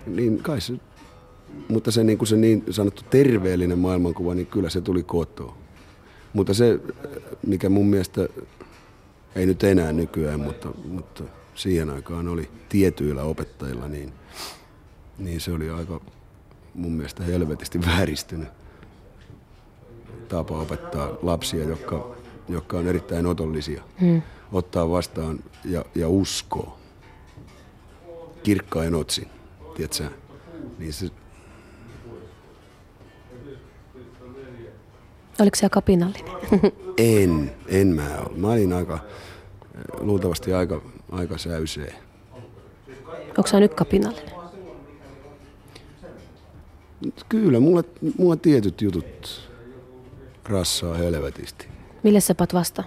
[0.07, 0.73] niin kai se,
[1.69, 5.57] mutta se niin, kuin se niin sanottu terveellinen maailmankuva, niin kyllä se tuli kotoa.
[6.33, 6.81] Mutta se,
[7.47, 8.29] mikä mun mielestä,
[9.35, 11.25] ei nyt enää nykyään, mutta, mutta
[11.55, 14.13] siihen aikaan oli tietyillä opettajilla, niin,
[15.19, 16.01] niin se oli aika
[16.75, 18.49] mun mielestä helvetisti vääristynyt
[20.29, 22.17] tapa opettaa lapsia, jotka,
[22.49, 23.83] jotka on erittäin otollisia.
[24.01, 24.23] Hmm.
[24.53, 26.79] Ottaa vastaan ja, ja uskoo.
[28.43, 29.29] Kirkkain otsin,
[29.75, 30.11] tiedätkö?
[30.79, 31.11] Niin se...
[35.41, 36.33] Oliko se kapinallinen?
[36.99, 38.37] en, en mä ole.
[38.39, 38.99] Mä olin aika,
[39.99, 40.83] luultavasti aika,
[41.13, 41.95] aika säysee.
[43.29, 44.35] Onko sä nyt kapinallinen?
[47.29, 47.83] Kyllä, mulla,
[48.19, 49.51] mulla tietyt jutut
[50.45, 51.67] rassaa helvetisti.
[52.03, 52.85] Mille sä pat vasta?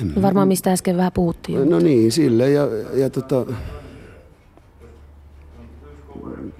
[0.00, 1.58] En, Varmaan mistä äsken vähän puhuttiin.
[1.58, 1.80] No mutta...
[1.80, 3.46] niin, sille ja, ja tota,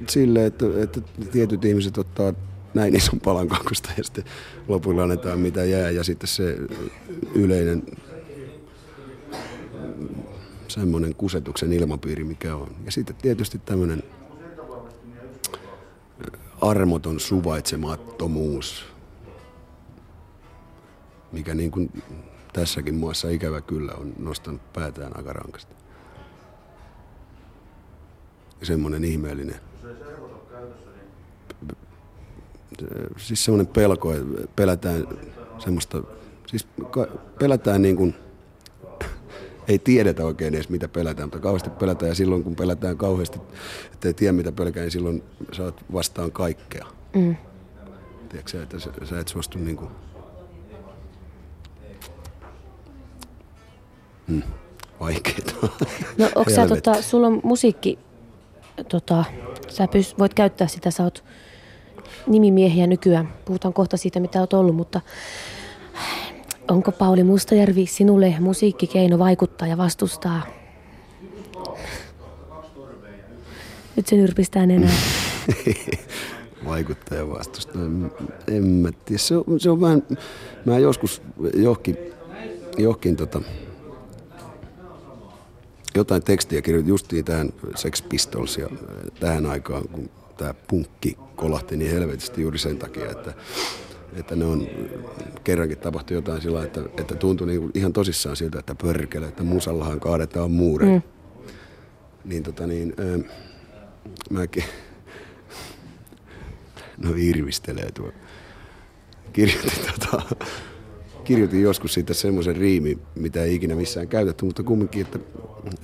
[0.08, 1.00] sille, että, että
[1.32, 2.32] tietyt ihmiset ottaa
[2.74, 4.24] näin ison palan kakusta ja sitten
[4.68, 6.56] lopulla annetaan mitä jää ja sitten se
[7.34, 7.82] yleinen
[10.68, 12.76] semmoinen kusetuksen ilmapiiri, mikä on.
[12.84, 14.02] Ja sitten tietysti tämmöinen
[16.60, 18.86] armoton suvaitsemattomuus,
[21.32, 22.02] mikä niin kuin
[22.52, 25.74] tässäkin muassa ikävä kyllä on nostanut päätään aika rankasti.
[28.62, 29.60] Semmoinen ihmeellinen.
[33.16, 35.08] Siis semmoinen pelko, että pelätään
[35.58, 36.02] semmoista,
[36.46, 36.66] siis
[37.38, 38.14] pelätään niin kuin,
[39.68, 43.40] ei tiedetä oikein edes mitä pelätään, mutta kauheasti pelätään ja silloin kun pelätään kauheasti,
[43.92, 45.22] että ei tiedä mitä pelkää, niin silloin
[45.52, 46.86] saat vastaan kaikkea.
[47.14, 47.36] Mm.
[48.28, 49.90] Tiedätkö että sä, sä et suostu niin kuin
[54.26, 54.42] Mm,
[55.00, 55.52] vaikeeta.
[56.18, 57.98] No onko sä, tota, sulla on musiikki,
[58.88, 59.24] tota,
[59.68, 61.24] sä pyst, voit käyttää sitä, sä oot
[62.26, 63.28] nimimiehiä nykyään.
[63.44, 65.00] Puhutaan kohta siitä, mitä oot ollut, mutta
[66.68, 70.42] onko Pauli Mustajärvi sinulle musiikkikeino vaikuttaa ja vastustaa?
[73.96, 74.90] Nyt se nyrpistää enää.
[76.68, 77.82] vaikuttaa ja vastustaa.
[78.48, 79.18] En mä tiedä.
[79.18, 80.02] Se on, se on vähän,
[80.64, 81.22] mä joskus
[81.54, 81.96] johonkin,
[82.78, 83.42] johonkin tota,
[85.94, 88.68] jotain tekstiä kirjoitin justiin tähän Sex Pistols ja
[89.20, 93.35] tähän aikaan, kun tämä punkki kolahti niin helvetisti juuri sen takia, että,
[94.16, 94.66] että ne on,
[95.45, 100.01] kerrankin tapahtui jotain sillä että, että tuntui niin ihan tosissaan siltä, että pörkele, että musallahan
[100.01, 100.87] kaadetaan muure.
[100.87, 101.03] Mm.
[102.24, 103.30] Niin tota niin, äh,
[104.30, 104.64] mäkin,
[106.99, 108.12] no irvistelee tuo,
[109.32, 110.37] kirjoitin tota,
[111.24, 115.18] kirjoitin joskus siitä semmoisen riimi, mitä ei ikinä missään käytetty, mutta kumminkin, että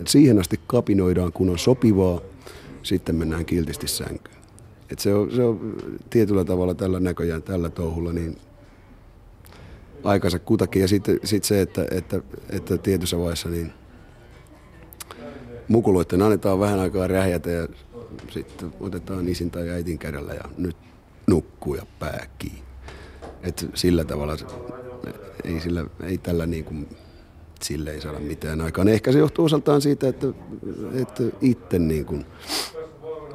[0.07, 2.21] siihen asti kapinoidaan, kun on sopivaa,
[2.83, 4.40] sitten mennään kiltisti sänkyyn.
[4.91, 5.77] Et se, on, se on
[6.11, 8.37] tietyllä tavalla tällä näköjään, tällä touhulla, niin
[10.05, 10.83] aikansa kutakin.
[10.83, 12.21] Ja sitten sit se, että, että,
[12.51, 13.73] että tietyssä vaiheessa niin
[15.69, 17.69] mukuloiden annetaan vähän aikaa räjätä ja
[18.31, 20.77] sitten otetaan isin tai äitin kädellä ja nyt
[21.27, 22.63] nukkuu ja pää kiinni.
[23.43, 24.37] Et sillä tavalla
[25.45, 26.89] ei, sillä, ei tällä niin kuin,
[27.63, 28.89] sille ei saada mitään aikaan.
[28.89, 30.27] Ehkä se johtuu osaltaan siitä, että,
[30.95, 32.27] että itse niin kuin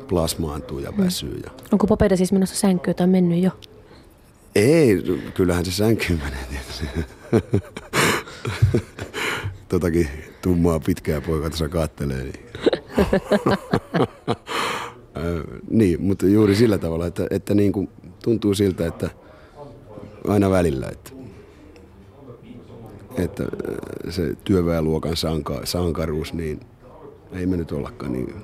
[0.07, 1.41] plasmaantuu ja väsyy.
[1.43, 1.51] Ja...
[1.71, 3.51] Onko Popeda siis menossa sänkyyn tai mennyt jo?
[4.55, 5.03] Ei,
[5.33, 6.85] kyllähän se sänkyyn menee tietysti.
[9.69, 10.09] Totakin
[10.41, 12.23] tummaa pitkää poikaa tuossa kattelee.
[12.23, 12.45] Niin.
[15.79, 17.89] niin, mutta juuri sillä tavalla, että, että niin kuin
[18.23, 19.09] tuntuu siltä, että
[20.27, 21.11] aina välillä, että,
[23.17, 23.43] että
[24.09, 26.59] se työväenluokan sanka, sankaruus, niin
[27.31, 28.35] ei me nyt ollakaan niin,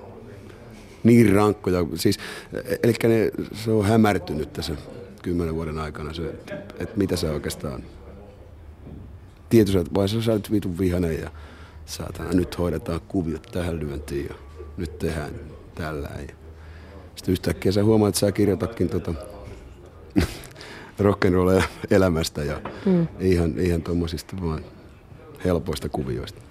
[1.03, 1.85] niin rankkoja.
[1.95, 2.19] Siis,
[2.83, 4.75] eli ne, se on hämärtynyt tässä
[5.21, 6.29] kymmenen vuoden aikana, se,
[6.79, 7.83] että mitä se oikeastaan
[9.49, 11.31] tietysti vai sä olet vitun vihanen ja
[11.85, 14.35] saatana, nyt hoidetaan kuviot tähän lyöntiin ja
[14.77, 15.31] nyt tehdään
[15.75, 16.09] tällä.
[16.27, 16.33] Ja
[17.15, 19.13] sitten yhtäkkiä sä huomaat, että sä kirjoitakin tota
[21.01, 23.07] rock'n'roll elämästä ja mm.
[23.19, 24.65] ihan, ihan tuommoisista vaan
[25.45, 26.41] helpoista kuvioista.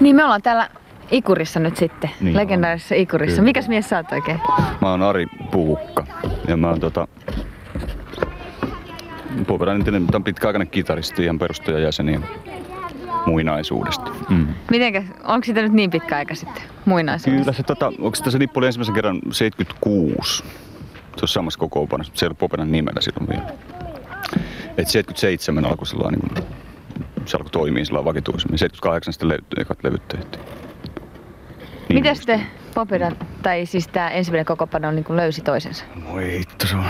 [0.00, 0.70] Niin me ollaan täällä
[1.10, 3.36] Ikurissa nyt sitten, niin legendaarisessa Ikurissa.
[3.36, 3.44] Kyllä.
[3.44, 4.40] Mikäs mies sä oot oikein?
[4.80, 6.06] Mä oon Ari Puukka
[6.48, 7.08] ja mä oon tota,
[9.46, 12.20] Puoperainen on pitkäaikainen kitaristi ihan perustajajäseni
[13.26, 14.10] muinaisuudesta.
[14.28, 14.46] Mm.
[14.70, 17.42] Mitenkä, onko sitä nyt niin pitkä aika sitten muinaisuudesta?
[17.44, 20.44] Kyllä se, tota, onko se nippu oli ensimmäisen kerran 76.
[21.16, 23.52] Se on samassa kokoonpanossa, se ei ollut nimellä silloin vielä.
[24.78, 26.46] Et 77 alkoi sillä niin kuin,
[27.26, 28.58] se alkoi toimia sillä vakituisemmin.
[28.58, 30.44] 78 sitten le- ekat levyt tehtiin.
[31.94, 35.84] Miten sitten Poperan, tai siis tämä ensimmäinen kokoonpano niin löysi toisensa?
[36.12, 36.84] Voi hitto, se on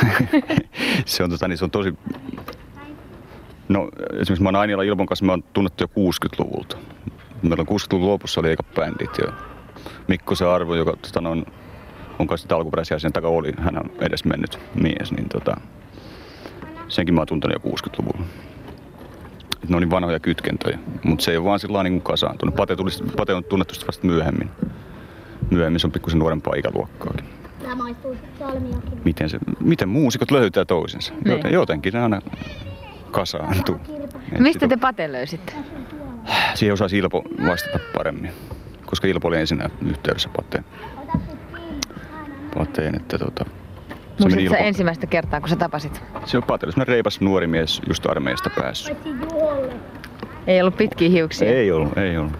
[1.06, 1.94] se on, tota, niin se on tosi...
[3.68, 6.76] No esimerkiksi mä oon Ainilla Ilmon kanssa, mä oon tunnettu jo 60-luvulta.
[7.42, 9.32] Meillä on 60-luvun lopussa oli eikä bändit jo.
[10.08, 11.46] Mikko se arvo, joka tota, on,
[12.18, 15.56] on kanssa alkuperäisiä sen takaa oli, hän on edes mennyt mies, niin tota,
[16.88, 18.26] senkin mä oon tuntenut jo 60-luvulla.
[19.68, 22.54] Ne on niin vanhoja kytkentöjä, mutta se ei ole vaan sillä niin kasaantunut.
[22.54, 24.50] Pate, tuli, Pate on tunnettu vasta myöhemmin.
[25.50, 27.26] Myöhemmin se on pikkusen nuorempaa ikäluokkaakin.
[27.62, 29.00] Tämä maistuu salmiakin.
[29.04, 31.14] Miten, se, miten muusikot löytää toisensa?
[31.14, 31.32] Niin.
[31.32, 32.20] Joten, jotenkin ne aina
[33.10, 33.76] kasaantuu.
[34.38, 35.52] Mistä te Pate löysitte?
[36.54, 38.30] Siihen osasi Ilpo vastata paremmin,
[38.86, 40.64] koska Ilpo oli ensin yhteydessä Pateen.
[42.58, 43.44] Pateen että tota,
[44.18, 44.56] se Ilpo...
[44.58, 46.02] ensimmäistä kertaa, kun sä tapasit?
[46.24, 48.98] Se on Pate, oli nuori nuori mies, just armeijasta päässyt.
[50.46, 51.48] Ei ollut pitkiä hiuksia?
[51.48, 52.32] Ei ollut, ei ollut.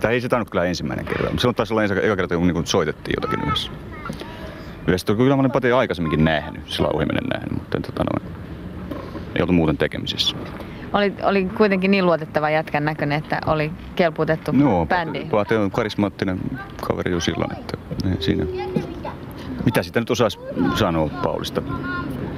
[0.00, 2.66] Tämä ei se tainnut kyllä ensimmäinen kerta, mutta silloin taisi olla ensimmäinen kerta, kun niin
[2.66, 3.70] soitettiin jotakin yhdessä.
[4.86, 8.30] Yhdessä kyllä mä Pate aikaisemminkin nähnyt, sillä ohimennen nähnyt, mutta tota, no,
[9.36, 10.36] ei oltu muuten tekemisissä.
[10.92, 15.24] Oli, oli kuitenkin niin luotettava jätkän näköinen, että oli kelpuutettu no, bändi.
[15.24, 16.40] Pate on karismaattinen
[16.80, 17.78] kaveri jo silloin, että
[18.20, 18.44] siinä.
[19.68, 20.38] Mitä sitä nyt osaisi
[20.74, 21.62] sanoa Paulista?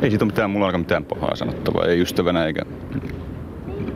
[0.03, 2.63] Ei siitä ole mitään, mulla ainakaan mitään pahaa sanottavaa, ei ystävänä eikä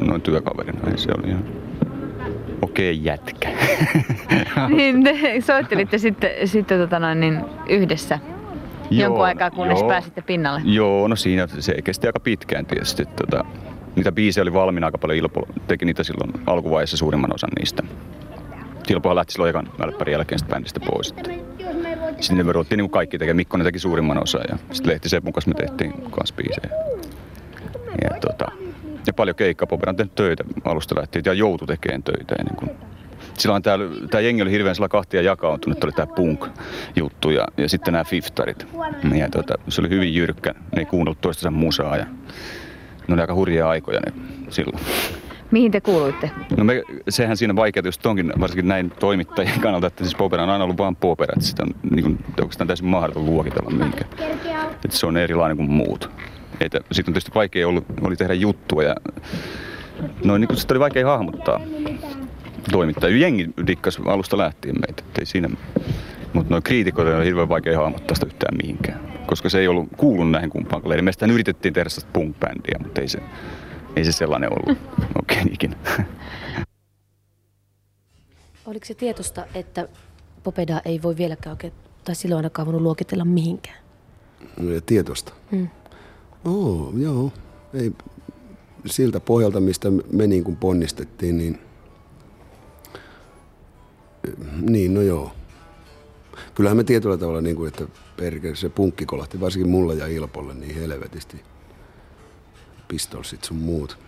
[0.00, 0.90] noin työkaverina.
[0.90, 1.44] Ei se oli ihan
[2.62, 3.48] okei okay, jätkä.
[4.76, 8.18] niin te soittelitte sitten, sitten tota noin, niin yhdessä
[8.90, 10.60] joo, jonkun aikaa, kunnes joo, pääsitte pinnalle?
[10.64, 13.04] Joo, no siinä se kesti aika pitkään tietysti.
[13.06, 13.44] Tota,
[13.96, 15.18] niitä biisejä oli valmiina aika paljon.
[15.18, 17.82] Ilpo teki niitä silloin alkuvaiheessa suurimman osan niistä.
[18.88, 21.14] Ilpohan lähti silloin ekan välppärin jälkeen bändistä pois.
[22.24, 23.36] Sinne me ruvettiin niin kaikki tekemään.
[23.36, 26.70] Mikkonen teki suurimman osan ja sitten Lehti Sepun kanssa me tehtiin kanssa biisejä.
[28.02, 28.52] Ja, tota,
[29.06, 32.70] ja paljon keikkapoperan on tehnyt töitä alusta lähtien ja joutu tekemään töitä ennen kuin
[33.38, 38.04] silloin tämä, jengi oli hirveän sillä kahtia jakautunut, oli tämä punk-juttu ja, ja sitten nämä
[38.04, 38.66] fiftarit.
[39.18, 42.06] Ja tuota, se oli hyvin jyrkkä, ne ei kuunnellut toistensa musaa ja
[43.08, 44.12] ne oli aika hurjia aikoja ne
[44.50, 44.84] silloin.
[45.54, 46.30] Mihin te kuuluitte?
[46.56, 50.50] No me, sehän siinä vaikeaa just onkin, varsinkin näin toimittajien kannalta, että siis popera on
[50.50, 54.10] aina ollut vain popera, että sitä on niin kuin, oikeastaan täysin mahdoton luokitella mihinkään.
[54.84, 56.10] Että se on erilainen kuin muut.
[56.60, 58.94] Sitten on tietysti vaikea ollut, oli tehdä juttua ja
[60.24, 61.60] no, niin kuin, sitä oli vaikea hahmottaa
[62.72, 63.16] toimittaja.
[63.16, 65.48] Jengi dikkas alusta lähtien meitä, ettei siinä.
[66.32, 69.00] Mutta noin kriitikot on hirveän vaikea hahmottaa sitä yhtään mihinkään.
[69.26, 71.04] Koska se ei ollut kuulunut näihin kumpaankaan leiriin.
[71.04, 73.18] Meistä yritettiin tehdä sitä punk-bändiä, mutta ei se,
[73.96, 74.78] ei se sellainen ollut
[75.20, 75.76] oikein ikinä.
[78.66, 79.88] Oliko se tietosta, että
[80.42, 81.72] Popeda ei voi vieläkään oikein,
[82.04, 83.78] tai silloin ainakaan voinut luokitella mihinkään?
[84.74, 85.32] Ja tietosta?
[85.50, 85.68] Hmm.
[86.44, 87.32] Oo, joo.
[87.74, 87.92] Ei,
[88.86, 91.58] siltä pohjalta, mistä me niin kuin ponnistettiin, niin
[94.60, 95.32] niin, no joo.
[96.54, 97.86] Kyllähän me tietyllä tavalla, niin kuin, että
[98.16, 101.40] perkele, se punkki kolahti varsinkin mulle ja Ilpolle niin helvetisti.
[102.88, 103.98] Pistolsit sun muut.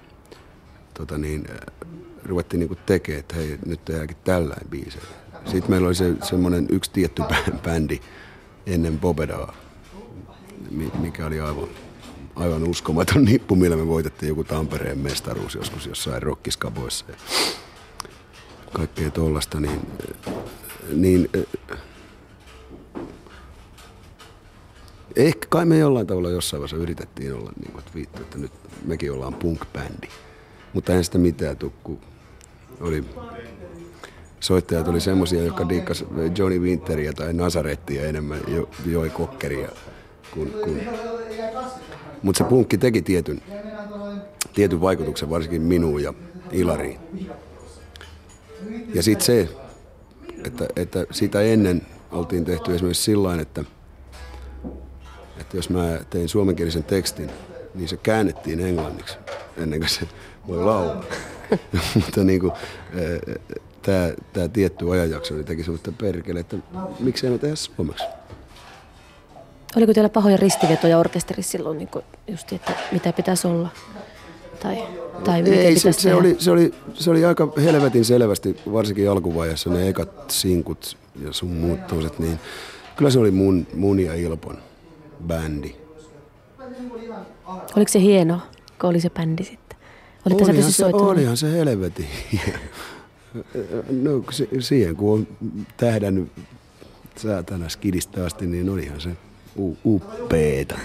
[0.95, 1.89] Tota niin, äh,
[2.24, 5.05] ruvettiin niin tekemään, että hei, nyt tehdäänkin tällainen biisejä.
[5.45, 7.22] Sitten meillä oli se, semmoinen yksi tietty
[7.64, 8.01] bändi
[8.66, 9.55] ennen Bobedaa,
[10.99, 11.68] mikä oli aivan,
[12.37, 17.05] aivan uskomaton nippu, millä me voitettiin joku Tampereen mestaruus joskus jossain rockiskaboissa
[18.72, 19.81] kaikkea tuollaista, niin,
[20.93, 21.31] niin
[25.16, 28.53] ehkä kai me jollain tavalla jossain vaiheessa yritettiin olla niin kuin, että viittu, että nyt
[28.85, 30.09] mekin ollaan punk-bändi.
[30.72, 31.99] Mutta eihän sitä mitään tukku.
[32.81, 33.05] Oli
[34.41, 36.05] soittajat oli semmoisia, jotka diikkas
[36.39, 39.68] Johnny Winteria tai Nazarettia enemmän, jo, joi kokkeria.
[40.35, 40.81] Kun, kun.
[42.22, 43.43] Mutta se punkki teki tietyn,
[44.55, 46.14] tietyn vaikutuksen varsinkin minuun ja
[46.53, 46.99] Ilariin.
[48.95, 49.49] Ja sitten se,
[50.45, 53.64] että, että sitä ennen oltiin tehty esimerkiksi sillä että,
[55.41, 57.31] että jos mä tein suomenkielisen tekstin,
[57.77, 59.16] niin se käännettiin englanniksi
[59.57, 60.09] ennen kuin se
[60.49, 61.05] voi laulaa.
[61.95, 62.53] Mutta niin kuin,
[63.83, 66.57] tämä, tämä tietty ajanjakso niin teki sellaista perkele, että
[67.01, 68.05] miksei me tehdä suomeksi.
[69.77, 71.89] Oliko teillä pahoja ristivetoja orkesterissa silloin, niin
[72.29, 73.68] just, että mitä pitäisi olla?
[74.62, 74.83] Tai,
[75.24, 79.89] tai Ei, se, se, oli, se, oli, se oli aika helvetin selvästi, varsinkin alkuvaiheessa ne
[79.89, 82.39] ekat sinkut ja sun muut toiset, niin
[82.97, 84.59] kyllä se oli mun, mun ja Ilpon
[85.27, 85.77] bändi.
[87.47, 88.40] Oliko se hieno,
[88.80, 89.78] kun oli se bändi sitten?
[90.26, 92.07] Olitte olihan, se, olihan se helvetin
[94.03, 94.24] No
[94.61, 95.26] siihen kun on
[95.76, 96.32] tähdännyt
[97.16, 99.11] säätänä skidistä asti, niin olihan se
[99.84, 100.78] uppeeta.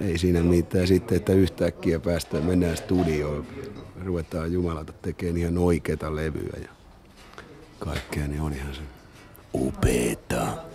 [0.00, 3.46] Ei siinä mitään sitten, että yhtäkkiä päästään, mennään studioon,
[4.04, 6.68] ruvetaan Jumalata tekemään ihan oikeita levyjä ja
[7.78, 8.80] kaikkea, niin olihan se
[9.54, 10.71] upeeta.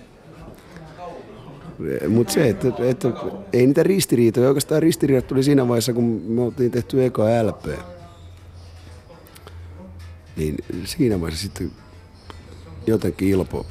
[2.09, 3.07] Mutta se, että, että,
[3.53, 7.65] ei niitä ristiriitoja, oikeastaan ristiriidat tuli siinä vaiheessa, kun me oltiin tehty eka LP.
[10.35, 10.55] Niin
[10.85, 11.71] siinä vaiheessa sitten
[12.87, 13.65] jotenkin Ilpo,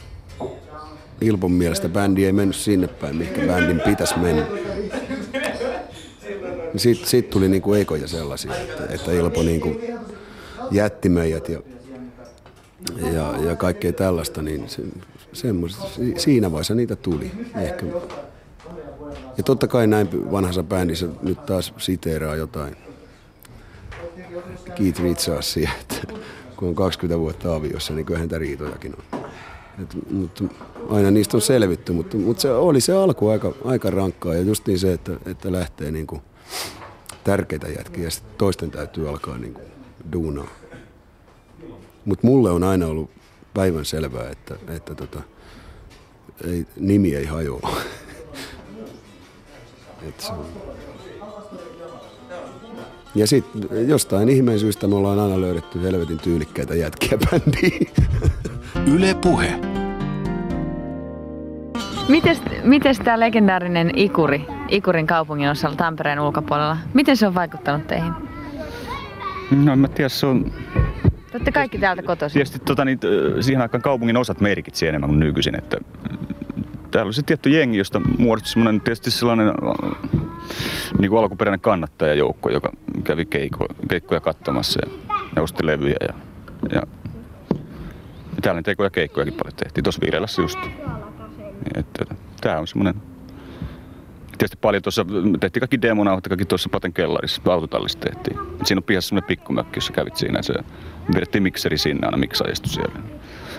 [1.21, 4.47] Ilpon mielestä bändi ei mennyt sinne päin, mihinkä bändin pitäisi mennä.
[6.77, 9.81] Sitten sit tuli niinku ekoja sellaisia, että, että Ilpo niinku
[10.71, 11.61] jätti meidät ja,
[13.15, 14.83] ja, ja kaikkea tällaista, niin se,
[16.17, 17.31] siinä vaiheessa niitä tuli
[17.61, 17.87] ehkä.
[19.37, 22.77] Ja totta kai näin vanhassa bändissä nyt taas siteeraa jotain
[24.75, 26.15] Keith Richardsia, että
[26.57, 29.21] kun on 20 vuotta aviossa, niin kyllähän häntä riitojakin on.
[29.83, 30.45] Et, mutta
[30.91, 34.67] aina niistä on selvitty, mutta, mutta se oli se alku aika, aika rankkaa ja just
[34.67, 36.23] niin se, että, että lähtee niin kuin
[37.25, 39.67] tärkeitä jätkiä ja toisten täytyy alkaa niin kuin
[40.13, 40.49] duunaa.
[42.05, 43.11] Mutta mulle on aina ollut
[43.57, 45.21] päivän selvää, että, että tota,
[46.45, 47.71] ei, nimi ei hajoa.
[50.09, 50.47] Et se on.
[53.15, 57.89] Ja sitten jostain ihmeen syystä me ollaan aina löydetty helvetin tyylikkäitä jätkiä bändiin.
[58.95, 59.61] Yle Puhe.
[62.09, 68.13] Mites, mites tämä legendaarinen Ikuri, Ikurin kaupungin osalla Tampereen ulkopuolella, miten se on vaikuttanut teihin?
[69.65, 70.53] No en mä tiedä, se on...
[71.37, 72.35] Te olette kaikki täältä kotoisin.
[72.35, 72.99] Tietysti tota, niin,
[73.41, 75.77] siihen aikaan kaupungin osat merkitsi enemmän kuin nykyisin, että
[76.91, 79.53] täällä oli se tietty jengi, josta muodostui semmoinen tietysti sellainen
[80.99, 82.73] niin kuin alkuperäinen kannattajajoukko, joka
[83.05, 84.93] kävi keikko, keikkoja katsomassa ja,
[85.37, 85.97] ja osti levyjä.
[86.01, 86.15] Ja,
[86.73, 86.83] ja,
[88.37, 90.59] ja täällä tekoja keikkojakin paljon tehtiin, tuossa Virelässä just.
[91.75, 92.05] Että,
[92.41, 93.03] tää on semmoinen
[94.39, 95.07] Tietysti paljon tuossa,
[95.41, 98.39] tehtiin kaikki demonauhat, kaikki tuossa Paten kellarissa, autotallissa tehtiin.
[98.65, 100.55] Siinä on pihassa semmoinen pikkumökki, jossa kävit siinä se
[101.15, 102.99] vedettiin mikseri sinne aina miksaistu siellä.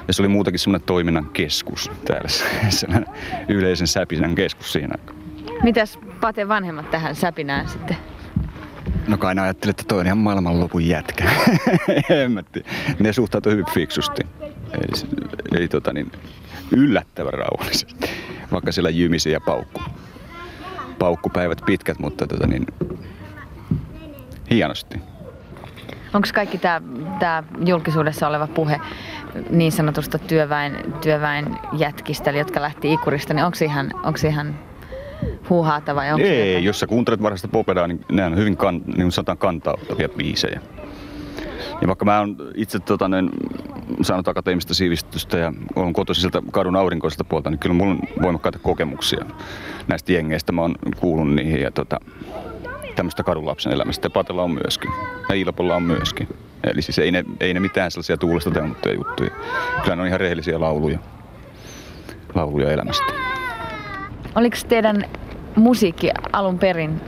[0.08, 2.30] Ja se oli muutakin semmoinen toiminnan keskus täällä,
[2.70, 3.10] sellainen
[3.48, 4.96] yleisen säpinän keskus siinä.
[5.64, 7.98] Mitäs Pate vanhemmat tähän säpinään sitten?
[9.08, 11.32] No kai ne ajatteli, että toi on ihan maailmanlopun jätkä.
[13.00, 14.22] ne suhtautui hyvin fiksusti.
[14.42, 15.10] Ei,
[15.60, 16.12] ei tota niin,
[16.72, 18.10] yllättävän rauhallisesti,
[18.52, 19.82] vaikka siellä jymisi ja paukku.
[21.00, 22.68] Paukkupäivät pitkät, mutta tota niin,
[24.52, 25.02] hienosti.
[26.14, 26.58] Onko kaikki
[27.20, 28.82] tämä julkisuudessa oleva puhe
[29.50, 34.56] niin sanotusta työväen, työväen jätkistä, jotka lähti Ikurista, niin onko ihan, onko ihan
[35.50, 36.64] huuhaata vai onko Ei, jotain?
[36.64, 40.62] jos sä kuuntelet varhaista popedaa, niin ne on hyvin kan, niin sanotaan kantauttavia biisejä.
[41.82, 43.30] Ja vaikka mä oon itse tota, niin,
[44.02, 49.26] saanut akateemista siivistystä ja olen sieltä kadun aurinkoiselta puolta, niin kyllä mulla on voimakkaita kokemuksia
[49.88, 50.52] näistä jengeistä.
[50.52, 52.00] Mä oon kuullut niihin ja tota,
[52.96, 54.10] tämmöistä kadunlapsen elämästä.
[54.10, 54.92] Patella on myöskin.
[55.30, 56.28] Ja Ilpolla on myöskin.
[56.64, 59.30] Eli siis ei ne, ei ne mitään sellaisia tuulesta teemuttuja juttuja.
[59.84, 61.00] Kyllä ne on ihan rehellisiä lauluja,
[62.36, 63.14] lauluja elämästä.
[64.36, 65.06] Oliko teidän
[65.56, 67.02] musiikki alun perin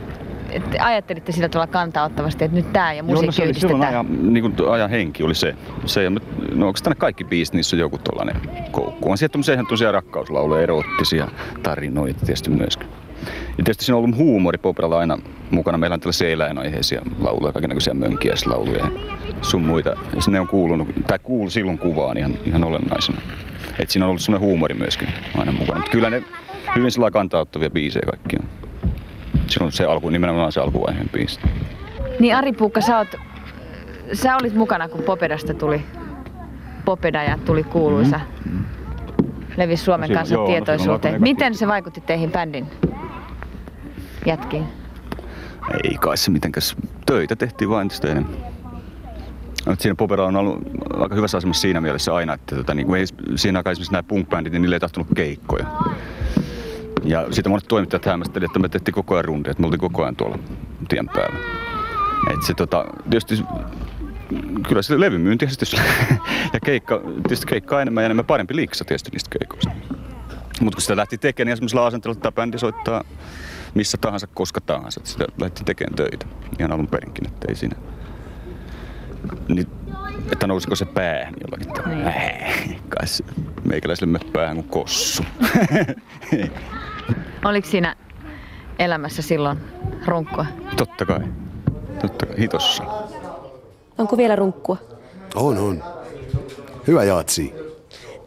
[0.51, 3.53] että ajattelitte sillä tavalla kantaa ottavasti, että nyt tämä ja musiikki Joo, no se oli
[3.53, 5.55] silloin ajan, niin kuin ajan henki oli se.
[5.85, 6.09] se ja,
[6.55, 8.35] no onko tänne kaikki biisit, niissä on joku tollainen
[8.71, 9.11] koukku.
[9.11, 11.27] On sieltä tämmöisiä rakkauslauluja, erottisia
[11.63, 12.87] tarinoita tietysti myöskin.
[13.57, 15.17] Ja tietysti siinä on ollut huumori Popralla aina
[15.51, 15.77] mukana.
[15.77, 18.91] Meillä on tällaisia eläinaiheisia lauluja, kaikenlaisia mönkiäislauluja ja
[19.41, 19.89] sun muita.
[19.89, 19.95] Ja
[20.27, 23.21] ne on kuulunut, tai kuulu silloin kuvaan ihan, ihan olennaisena.
[23.79, 25.79] Et siinä on ollut semmoinen huumori myöskin aina mukana.
[25.79, 26.23] Mutta kyllä ne
[26.75, 28.68] hyvin sillä kantauttavia biisejä kaikki on.
[29.49, 31.39] Silloin se alku, nimenomaan se alkuvaiheen biisi.
[32.19, 33.07] Niin Ari Puukka, sä, oot,
[34.13, 35.81] sä olit mukana, kun Poperasta tuli
[36.85, 38.19] Popeda ja tuli kuuluisa.
[38.51, 38.65] Mm.
[39.57, 41.13] Levisi Suomen Silloin- kanssa joo, no tietoisuuteen.
[41.13, 42.67] alkoi Miten se vaikutti teihin bändin
[44.25, 44.63] jätkiin?
[45.83, 46.75] Ei kai se mitenkäs.
[47.05, 48.35] Töitä tehtiin vain entistä enemmän.
[49.79, 50.59] Siinä Popera on ollut
[50.99, 54.03] aika hyvässä asemassa siinä mielessä aina, että tota, niin kuin ei, siinä aikaan esimerkiksi nämä
[54.03, 55.65] punk-bändit, niin niille ei tahtonut keikkoja.
[57.03, 60.03] Ja sitten monet toimittajat hämmästeli, että me tehtiin koko ajan rundia, että me oltiin koko
[60.03, 60.39] ajan tuolla
[60.89, 61.39] tien päällä.
[62.33, 63.43] Et se, tota, tietysti
[64.67, 65.45] kyllä se levymyynti
[66.53, 69.71] ja, keikka, tietysti keikkaa enemmän ja enemmän parempi liiksa tietysti niistä keikoista.
[70.61, 73.03] Mutta kun sitä lähti tekemään niin semmoisella asenteella, että tämä bändi soittaa
[73.73, 75.01] missä tahansa, koska tahansa.
[75.03, 76.25] Sitä lähti tekemään töitä
[76.59, 77.75] ihan alun perinkin, että ei siinä.
[79.47, 79.67] Niin,
[80.31, 82.09] että nousiko se päähän jollakin tavalla.
[82.09, 82.81] Niin.
[82.89, 83.23] Kai se
[83.63, 85.23] meikäläiselle mene päähän kuin kossu.
[87.45, 87.95] Oliko siinä
[88.79, 89.57] elämässä silloin
[90.05, 90.45] runkkua?
[90.77, 91.19] Totta kai.
[92.01, 92.39] Totta kai.
[92.39, 92.83] Hitossa.
[93.97, 94.77] Onko vielä runkkua?
[95.35, 95.83] On, on.
[96.87, 97.53] Hyvä jatsi.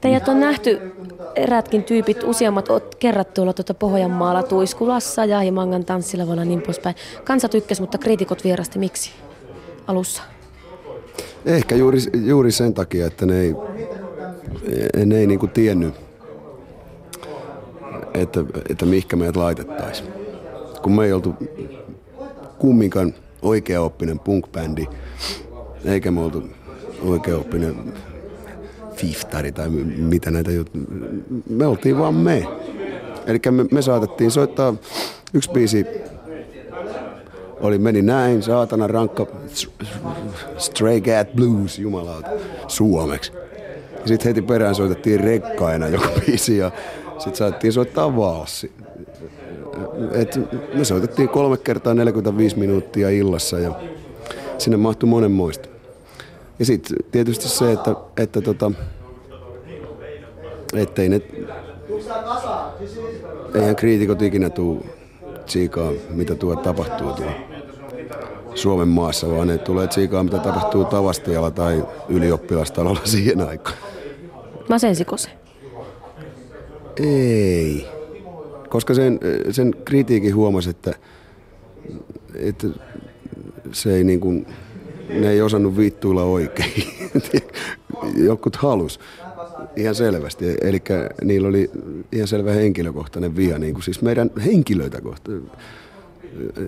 [0.00, 0.92] Teidät on nähty
[1.34, 6.96] eräätkin tyypit, useammat oot kerrat tuolla tuota Pohjanmaalla, Tuiskulassa ja Himangan tanssilavalla niin poispäin.
[7.24, 8.78] Kansa tykkäsi, mutta kriitikot vierasti.
[8.78, 9.10] Miksi?
[9.86, 10.22] Alussa.
[11.46, 13.54] Ehkä juuri, juuri sen takia, että ne ei,
[15.06, 15.94] ne ei niinku tiennyt,
[18.14, 20.08] että, että mihinkä meidät laitettaisiin.
[20.82, 21.34] Kun me ei oltu
[22.58, 24.86] kumminkaan oikeaoppinen punk-bändi,
[25.84, 26.42] eikä me oltu
[27.04, 27.92] oikeaoppinen
[28.94, 30.84] fiftari tai mi- mitä näitä juttuja.
[31.50, 32.46] Me oltiin vaan me.
[33.26, 34.74] Eli me, me saatettiin soittaa
[35.34, 35.86] yksi biisi
[37.60, 39.26] oli meni näin, saatana rankka
[40.58, 42.30] Stray Cat Blues, jumalauta,
[42.68, 43.32] suomeksi.
[44.04, 46.70] Sitten heti perään soitettiin rekkaina joku biisi ja
[47.22, 48.72] sitten saatettiin soittaa valssi.
[50.12, 50.40] Et
[50.74, 53.72] me soitettiin kolme kertaa 45 minuuttia illassa ja
[54.58, 55.68] sinne mahtui monenmoista.
[56.58, 58.72] Ja sitten tietysti se, että, että tota,
[60.74, 61.20] ettei ne,
[63.54, 64.86] eihän kriitikot ikinä tuu
[65.46, 67.32] tsiikaa, mitä tuo tapahtuu tuolla
[68.54, 73.76] Suomen maassa, vaan ne tulee tsiikaa, mitä tapahtuu Tavastajalla tai ylioppilastalolla siihen aikaan.
[74.68, 75.41] Masensiko se?
[76.96, 77.86] Ei.
[78.68, 79.20] Koska sen,
[79.50, 80.94] sen kritiikin huomasi, että,
[82.34, 82.66] että
[83.72, 84.46] se ei niin kuin,
[85.08, 86.84] ne ei osannut vittuilla oikein.
[88.26, 89.00] Jokut halus
[89.76, 90.56] ihan selvästi.
[90.60, 90.82] Eli
[91.24, 91.70] niillä oli
[92.12, 95.50] ihan selvä henkilökohtainen viha, niin kuin siis meidän henkilöitä kohtaan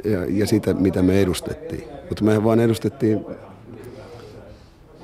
[0.05, 1.85] ja, ja sitä, mitä me edustettiin.
[2.09, 3.21] Mutta mehän vaan edustettiin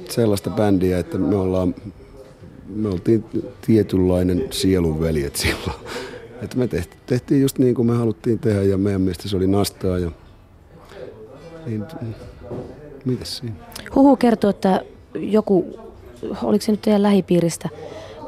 [0.09, 1.75] sellaista bändiä, että me ollaan
[2.75, 3.25] me oltiin
[3.67, 5.81] tietynlainen sielunveljet silloin.
[6.43, 6.69] Että me
[7.07, 9.99] tehtiin, just niin kuin me haluttiin tehdä ja meidän mielestä se oli nastaa.
[9.99, 10.11] Ja...
[11.67, 11.85] Niin,
[13.05, 13.55] mitäs siinä?
[13.95, 15.79] Huhu kertoo, että joku,
[16.43, 17.69] oliko se nyt teidän lähipiiristä,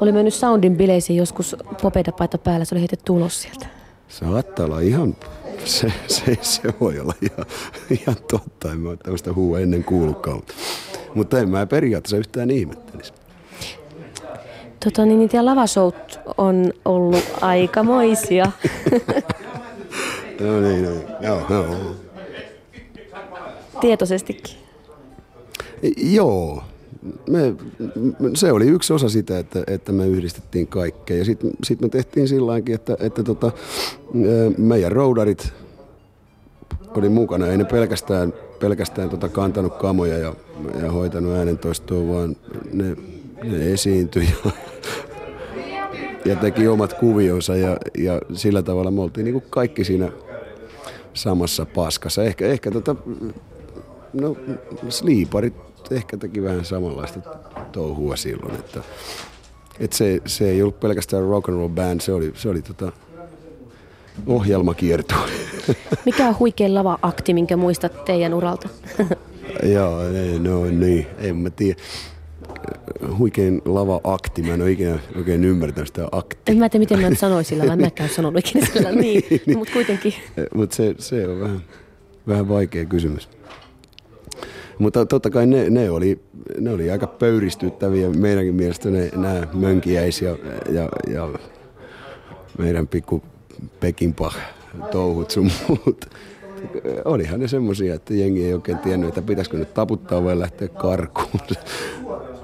[0.01, 3.67] oli mennyt Soundin bileisiin joskus popedapaita päällä, se oli heitetty ulos sieltä.
[4.07, 5.15] Saattaa olla ihan,
[5.65, 7.45] se, se, se voi olla ihan,
[7.89, 8.71] ihan totta.
[8.71, 10.35] En mä tämmöistä huua ennen kuullutkaan.
[10.35, 10.53] Mutta,
[11.15, 13.13] mutta en mä periaatteessa yhtään ihmettelisi.
[14.83, 18.51] Tota, niin niitä lavashout on ollut aikamoisia.
[20.39, 21.03] No niin, no niin.
[21.21, 21.95] Joo, joo.
[23.81, 24.55] Tietoisestikin.
[25.97, 26.63] Joo.
[27.29, 27.55] Me,
[28.35, 31.17] se oli yksi osa sitä, että, että me yhdistettiin kaikkea.
[31.17, 33.51] Ja sitten sit me tehtiin sillä että, että tota,
[34.57, 35.53] meidän roudarit
[36.97, 37.47] oli mukana.
[37.47, 40.33] Ei ne pelkästään, pelkästään tota kantanut kamoja ja,
[40.83, 42.35] ja hoitanut äänentoistoa, vaan
[42.73, 42.95] ne
[43.71, 44.51] esiintyi ja,
[46.25, 47.55] ja teki omat kuvionsa.
[47.55, 50.11] Ja, ja sillä tavalla me oltiin niin kuin kaikki siinä
[51.13, 52.23] samassa paskassa.
[52.23, 52.95] Ehkä, ehkä tota,
[54.13, 54.35] no,
[54.89, 55.53] sliiparit
[55.91, 57.19] ehkä teki vähän samanlaista
[57.71, 58.81] touhua silloin, että,
[59.79, 62.91] että se, se ei ollut pelkästään rock and roll band, se oli, se oli tota,
[64.27, 65.15] ohjelmakierto.
[66.05, 68.69] Mikä on huikein lava-akti, minkä muistat teidän uralta?
[69.73, 69.99] Joo,
[70.39, 71.81] no niin, en mä tiedä.
[73.17, 76.41] Huikein lava-akti, mä en ole ikinä oikein ymmärtänyt sitä aktia.
[76.47, 79.23] En mä tiedä, miten mä nyt sanoin sillä lailla, mäkään sanonut ikinä sillä lailla, niin,
[79.45, 79.57] Niin.
[79.57, 80.13] mutta kuitenkin.
[80.55, 81.61] Mutta se, se on vähän,
[82.27, 83.29] vähän vaikea kysymys.
[84.79, 86.19] Mutta totta kai ne, ne, oli,
[86.59, 90.37] ne oli aika pöyristyttäviä meidänkin mielestä ne, nämä mönkiäis ja,
[90.71, 91.29] ja, ja
[92.57, 93.23] meidän pikku
[93.79, 94.37] Pekinpah
[94.91, 96.05] touhut sun muut.
[97.05, 101.39] Olihan ne semmosia, että jengi ei oikein tiennyt, että pitäisikö nyt taputtaa vai lähteä karkuun.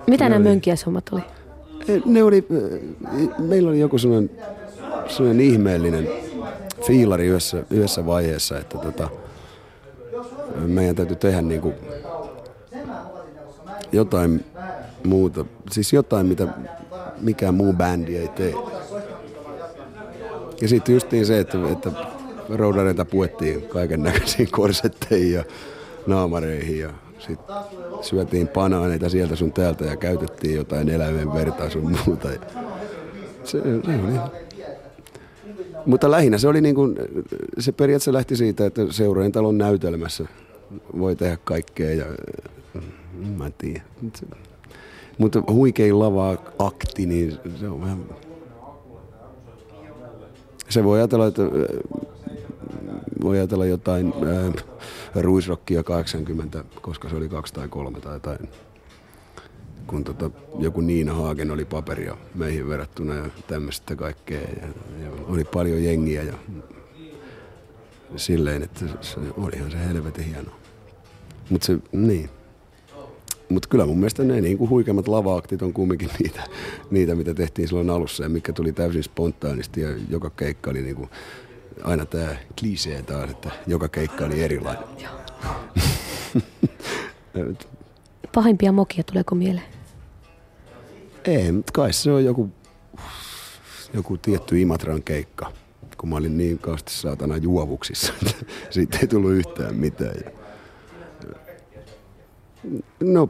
[0.09, 1.21] Mitä nämä mönkiäishommat oli?
[2.05, 2.47] Ne oli,
[3.37, 4.31] meillä oli joku sellainen,
[5.07, 6.09] sellainen ihmeellinen
[6.87, 9.09] fiilari yhdessä, yhdessä vaiheessa, että tota,
[10.55, 11.75] meidän täytyy tehdä niin kuin
[13.91, 14.45] jotain
[15.05, 15.45] muuta.
[15.71, 16.47] Siis jotain, mitä
[17.21, 18.53] mikään muu bändi ei tee.
[20.61, 21.91] Ja sitten justiin se, että, että
[22.49, 25.43] roudareita puettiin kaiken näköisiin korsetteihin ja
[26.07, 26.89] naamareihin ja
[27.19, 27.55] sitten
[28.01, 32.31] syötiin banaaneita sieltä sun täältä ja käytettiin jotain eläimen vertaa sun muuta.
[32.31, 32.39] Ja
[33.43, 34.19] se, se oli.
[35.85, 36.95] Mutta lähinnä se oli niin kuin,
[37.59, 40.25] se periaatteessa lähti siitä, että seurojen talon näytelmässä
[40.99, 42.05] voi tehdä kaikkea ja
[43.37, 43.81] mä en tiedä.
[45.17, 48.05] Mutta huikein lava-akti, niin se on vähän...
[50.69, 51.41] Se voi ajatella, että
[53.21, 54.63] voi ajatella jotain äh,
[55.15, 58.49] ruisrokkia 80, koska se oli kaksi tai kolme tai jotain.
[59.87, 64.41] Kun tota, joku Niina Haagen oli paperia meihin verrattuna ja tämmöistä kaikkea.
[64.41, 64.67] Ja,
[65.03, 66.33] ja oli paljon jengiä ja
[68.15, 70.51] silleen, että se, olihan se helvetin hieno.
[71.49, 72.29] Mutta se, niin.
[73.49, 76.43] Mutta kyllä mun mielestä ne kuin huikeimmat lava-aktit on kumminkin niitä,
[76.91, 80.95] niitä, mitä tehtiin silloin alussa ja mikä tuli täysin spontaanisti ja joka keikka oli niin
[80.95, 81.09] kuin
[81.83, 84.83] aina tämä klisee taas, että joka keikka oli erilainen.
[88.35, 89.65] Pahimpia mokia tuleeko mieleen?
[91.25, 92.49] Ei, mutta kai se on joku,
[93.93, 95.51] joku tietty Imatran keikka,
[95.97, 100.15] kun mä olin niin kauheasti saatana juovuksissa, että siitä ei tullut yhtään mitään.
[102.99, 103.29] No,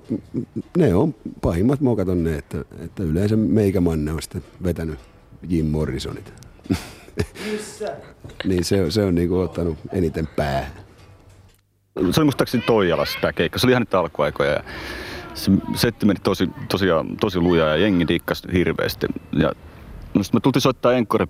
[0.78, 5.00] ne on pahimmat mokat on ne, että, että yleensä meikämanne on sitten vetänyt
[5.50, 6.34] Jim Morrisonit.
[8.48, 10.72] niin se, se on niinku ottanut eniten päähän.
[12.12, 13.60] Se oli muistaakseni Toijalassa tämä keikka.
[13.60, 14.64] Se oli ihan nyt alkuaikoja ja
[15.34, 19.08] se setti meni tosi, tosiaan, tosi luja ja jengi diikkasi hirveästi.
[19.32, 19.54] Ja
[20.14, 21.28] no me tultiin soittaa encore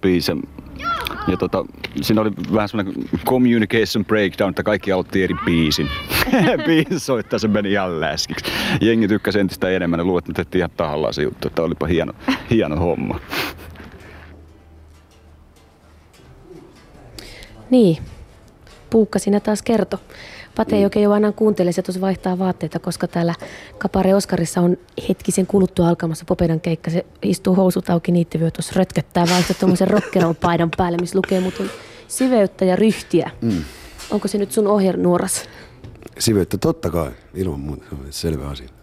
[1.28, 1.66] ja tota,
[2.02, 5.90] siinä oli vähän semmoinen communication breakdown, että kaikki aloitti eri biisin.
[6.68, 8.52] biisin soittaa, se meni ihan läskiksi.
[8.82, 12.14] Jengi tykkäsi entistä enemmän ja luulet, että tehtiin ihan tahallaan se juttu, että olipa hieno,
[12.50, 13.20] hieno homma.
[17.70, 17.98] Niin,
[18.90, 20.00] Puukka sinä taas kerto.
[20.56, 23.34] Pate ei oikein jo aina kuuntele, se tuossa vaihtaa vaatteita, koska täällä
[23.78, 24.78] Kapare Oskarissa on
[25.10, 26.92] hetkisen kuluttua alkamassa Popedan keikka.
[26.92, 31.72] Se istuu housut auki, niittivyö tuossa rötköttää, vaihtaa tuommoisen rockeron paidan päälle, missä lukee muuten
[32.08, 33.32] siveyttä ja ryhtiä.
[33.42, 33.64] Mm.
[34.12, 35.44] Onko se nyt sun ohjenuoras?
[36.20, 38.79] Siveyttä totta kai, ilman muuta, selvä asia.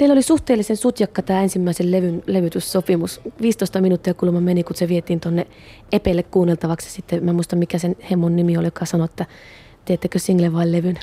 [0.00, 3.20] Teillä oli suhteellisen sutjakka tämä ensimmäisen levyn levytyssopimus.
[3.42, 5.46] 15 minuuttia kulma meni, kun se vietiin tuonne
[5.92, 6.90] Epelle kuunneltavaksi.
[6.90, 9.26] Sitten mä muistan, mikä sen hemon nimi oli, joka sanoi, että
[9.84, 10.98] teettekö single vai levyn.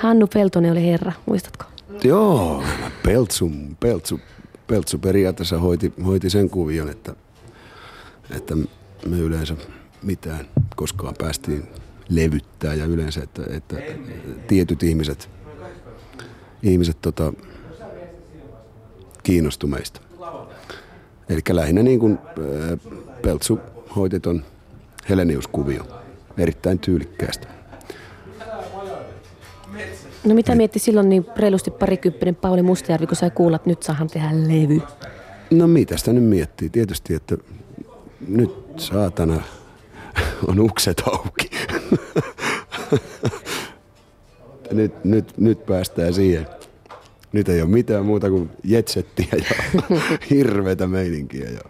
[0.00, 1.64] Hannu Peltonen oli herra, muistatko?
[2.04, 2.62] Joo,
[3.02, 3.50] Peltsu,
[3.80, 4.20] Peltsu,
[4.66, 7.14] Peltsu periaatteessa hoiti, hoiti sen kuvion, että,
[8.36, 8.56] että
[9.06, 9.56] me yleensä
[10.02, 10.46] mitään
[10.76, 11.68] koskaan päästiin
[12.08, 13.76] levyttää ja yleensä, että, että
[14.48, 15.28] tietyt ihmiset–
[16.66, 17.32] ihmiset tota,
[19.22, 20.00] kiinnostu meistä.
[21.28, 22.18] Eli lähinnä niin kuin
[23.22, 23.58] Peltsu
[23.96, 24.44] hoiti ton
[25.08, 25.86] Heleniuskuvio
[26.38, 27.46] erittäin tyylikkäästi.
[30.24, 34.08] No mitä mietti silloin niin reilusti parikymppinen Pauli Mustajärvi, kun sai kuulla, että nyt saahan
[34.08, 34.80] tehdä levy?
[35.50, 36.70] No mitä sitä nyt miettii?
[36.70, 37.36] Tietysti, että
[38.28, 39.42] nyt saatana
[40.48, 41.50] on ukset auki.
[44.72, 46.46] nyt, nyt, nyt päästään siihen.
[47.36, 49.80] Nyt ei ole mitään muuta kuin jetsettiä ja
[50.30, 51.60] hirveitä meininkiä ja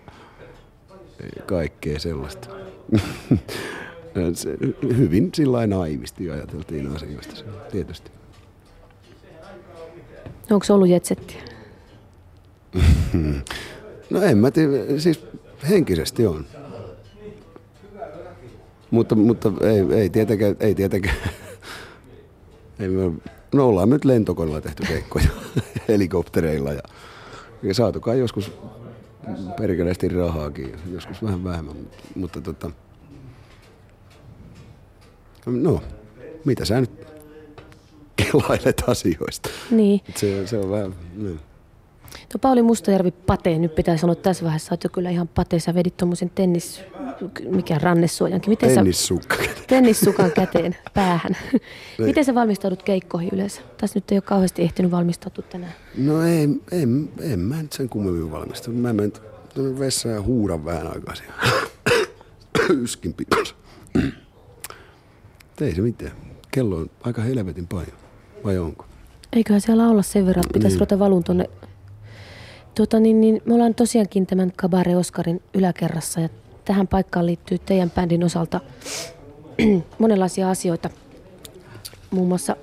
[1.47, 2.49] kaikkea sellaista.
[4.35, 4.57] Se,
[4.97, 7.35] hyvin sillä naivisti ajateltiin asioista,
[7.73, 8.11] tietysti.
[10.51, 11.43] Onko ollut jetsettiä?
[14.11, 15.21] no en mä tiedä, siis
[15.69, 16.47] henkisesti on.
[18.91, 21.17] Mutta, mutta ei, ei tietenkään, ei tietenkään
[22.79, 23.13] ei me,
[23.57, 25.29] no ollaan nyt lentokoneella tehty keikkoja
[25.89, 26.83] helikoptereilla ja,
[27.63, 28.53] ja saatu kai joskus
[29.59, 32.71] perkeleesti rahaakin, joskus vähän vähemmän, mutta, mutta tota,
[35.47, 35.83] no,
[36.45, 37.07] mitä sä nyt
[38.17, 39.49] kelailet asioista?
[39.71, 40.01] Niin.
[40.15, 41.41] Se, se on vähän, niin.
[42.35, 45.97] No Pauli Mustajärvi Pate, nyt pitää sanoa tässä vaiheessa, että kyllä ihan Pate, sä vedit
[45.97, 46.81] tuommoisen tennis,
[47.51, 48.51] mikä rannesuojankin.
[48.51, 49.37] Miten Tennissukka.
[49.37, 51.37] Sä, tennissukan käteen päähän.
[51.99, 52.07] Niin.
[52.07, 53.61] Miten sä valmistaudut keikkoihin yleensä?
[53.79, 55.73] Tässä nyt ei ole kauheasti ehtinyt valmistautua tänään.
[55.99, 58.79] No ei, en, en mä nyt sen kummemmin valmistaudu.
[58.79, 59.13] Mä menen
[59.55, 61.15] tuonne vessaan ja huudan vähän aikaa
[62.83, 63.55] Yskin pikkas.
[65.61, 66.13] ei se mitään.
[66.51, 67.97] Kello on aika helvetin paljon.
[68.45, 68.85] Vai onko?
[69.33, 70.81] Eiköhän siellä olla sen verran, että pitäisi niin.
[70.81, 71.49] ruveta valun tuonne
[72.77, 76.29] Tuota, niin, niin, me ollaan tosiaankin tämän Kabare Oskarin yläkerrassa ja
[76.67, 78.61] tähän paikkaan liittyy teidän bändin osalta
[79.99, 80.91] monenlaisia asioita.
[82.11, 82.57] Muun muassa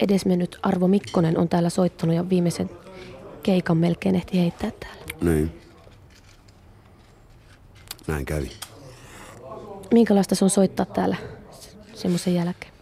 [0.00, 2.70] edesmennyt Arvo Mikkonen on täällä soittanut ja viimeisen
[3.42, 5.04] keikan melkein ehti heittää täällä.
[5.20, 5.60] Niin.
[8.06, 8.50] Näin kävi.
[9.92, 11.16] Minkälaista se on soittaa täällä
[11.94, 12.72] semmoisen jälkeen?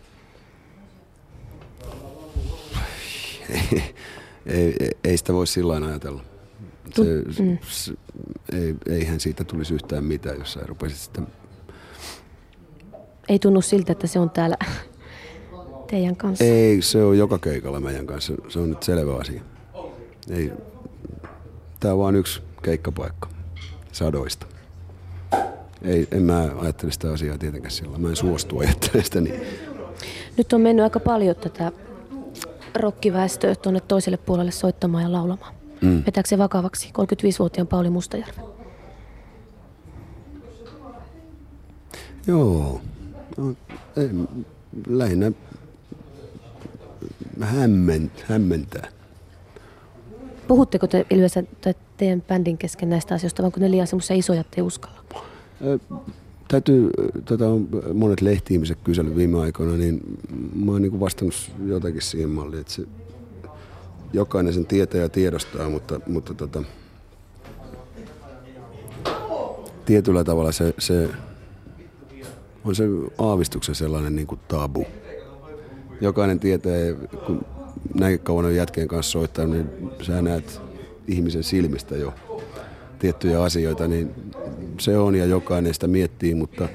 [4.46, 6.33] ei, ei, ei sitä voi sillä lailla
[7.02, 7.32] ajatella.
[7.32, 7.58] Se, mm.
[7.62, 7.92] se,
[8.52, 11.22] ei, eihän siitä tulisi yhtään mitään, jos sä rupesit sitä...
[13.28, 14.56] Ei tunnu siltä, että se on täällä
[15.90, 16.44] teidän kanssa.
[16.44, 18.34] Ei, se on joka keikalla meidän kanssa.
[18.48, 19.42] Se on nyt selvä asia.
[20.30, 20.52] Ei,
[21.80, 23.28] tää on vain yksi keikkapaikka
[23.92, 24.46] sadoista.
[25.82, 27.98] Ei, en mä ajattele sitä asiaa tietenkään sillä.
[27.98, 29.40] Mä en suostu ajattelemaan sitä niin.
[30.36, 31.72] Nyt on mennyt aika paljon tätä
[32.74, 35.54] rokkiväestöä tuonne toiselle puolelle soittamaan ja laulamaan.
[35.84, 36.02] Mm.
[36.06, 38.40] Vetääkö se vakavaksi 35-vuotiaan Pauli Mustajärvi?
[42.26, 42.80] Joo.
[43.36, 43.54] No,
[43.96, 44.08] ei,
[44.86, 45.32] lähinnä
[47.40, 48.88] hämment, hämmentää.
[50.48, 51.44] Puhutteko te yleensä
[51.96, 55.04] teidän bändin kesken näistä asioista, vai onko ne liian semmoisia isoja, että te uskalla?
[56.48, 56.90] täytyy,
[57.24, 60.00] tota on monet lehti-ihmiset kysellyt viime aikoina, niin
[60.64, 62.82] mä oon niin vastannut jotakin siihen malliin, että se,
[64.14, 66.62] jokainen sen tietää ja tiedostaa, mutta, mutta tota,
[69.84, 71.08] tietyllä tavalla se, se
[72.64, 72.84] on se
[73.18, 74.86] aavistuksen sellainen niin kuin tabu.
[76.00, 76.72] Jokainen tietää,
[77.26, 77.44] kun
[77.94, 80.60] näin kauan on jätkeen kanssa soittanut, niin sä näet
[81.08, 82.14] ihmisen silmistä jo
[82.98, 84.10] tiettyjä asioita, niin
[84.80, 86.68] se on ja jokainen sitä miettii, mutta,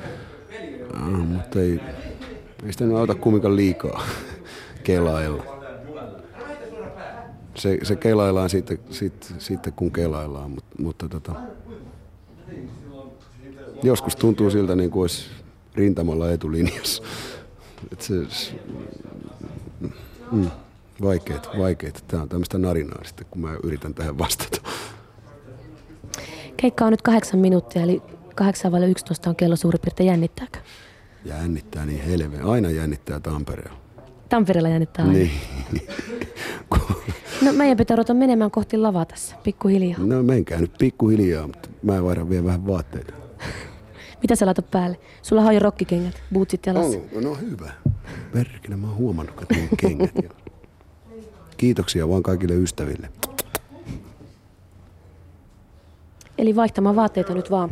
[0.96, 1.80] äh, mutta ei,
[2.66, 4.02] ei sitä auta kumminkaan liikaa
[4.84, 5.59] kelailla.
[7.60, 11.36] Se, se kelaillaan sitten, sitten, sitten kun kelaillaan, mutta, mutta tota,
[13.84, 15.26] joskus tuntuu siltä niin kuin olisi
[15.76, 17.04] rintamalla etulinjassa.
[17.92, 18.14] Et se,
[20.32, 20.52] mm,
[21.02, 22.04] vaikeet, vaikeet.
[22.08, 24.62] Tämä on tämmöistä narinaa sitten, kun mä yritän tähän vastata.
[26.58, 28.02] Keikka on nyt kahdeksan minuuttia, eli
[28.36, 30.08] 8 vai 11 on kello suurin piirtein.
[30.08, 30.60] Jännittääkö?
[31.26, 32.46] Jännittää niin helvetin.
[32.46, 33.80] Aina jännittää Tampereella.
[34.30, 35.18] Tampereella jännittää aina.
[35.18, 35.32] Niin.
[37.42, 40.00] no meidän pitää ruveta menemään kohti lavaa tässä, pikkuhiljaa.
[40.00, 43.14] No menkää nyt pikkuhiljaa, mutta mä vaihdan vielä vähän vaatteita.
[44.22, 45.00] Mitä sä laitat päälle?
[45.22, 46.98] Sulla on jo rokkikengät, bootsit jalassa.
[47.16, 47.72] On, no hyvä.
[48.34, 50.16] Perkele, mä oon huomannut, että kengät.
[51.58, 53.10] Kiitoksia vaan kaikille ystäville.
[56.38, 57.70] Eli vaihtamaan vaatteita nyt vaan.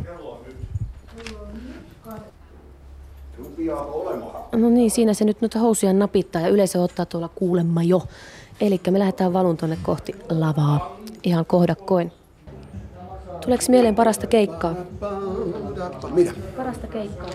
[4.52, 8.02] No niin, siinä se nyt noita housuja napittaa ja yleisö ottaa tuolla kuulemma jo.
[8.60, 10.96] Eli me lähdetään valun tonne kohti lavaa.
[11.22, 12.12] Ihan kohdakkoin.
[13.40, 14.74] Tuleeko mieleen parasta keikkaa?
[16.14, 16.32] Mitä?
[16.56, 17.30] Parasta keikkaa.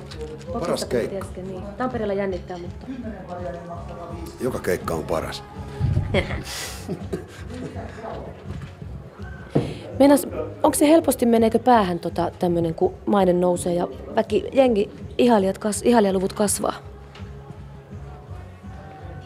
[0.53, 1.25] Paras keikka.
[1.47, 1.61] niin.
[1.77, 2.85] Tampereella jännittää, mutta...
[4.41, 5.43] Joka keikka on paras.
[9.99, 10.27] Meinas,
[10.63, 15.81] onko se helposti meneekö päähän tota, tämmöinen, kun maine nousee ja väki, jengi, ihailijat kas,
[15.85, 16.75] ihailijaluvut kasvaa?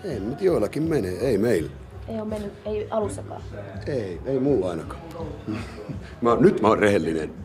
[0.03, 1.71] Ei nyt joillakin menee, ei meillä.
[2.09, 3.41] Ei ole mennyt, ei alussakaan.
[3.87, 5.01] Ei, ei mulla ainakaan.
[6.21, 7.33] Mä, nyt mä oon rehellinen.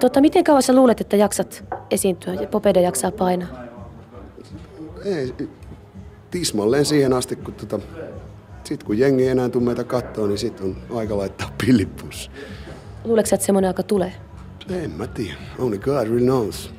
[0.00, 3.48] Tota, miten kauan sä luulet, että jaksat esiintyä ja Popede jaksaa painaa?
[5.04, 5.34] Ei,
[6.30, 7.78] tismalleen siihen asti, kun tota,
[8.64, 12.30] sitten kun jengi ei enää tule meitä kattoon, niin sitten on aika laittaa pillipussi.
[13.04, 14.12] Luuleeko että semmoinen aika tulee?
[14.70, 15.36] En mä tiedä.
[15.58, 16.70] Only God really knows.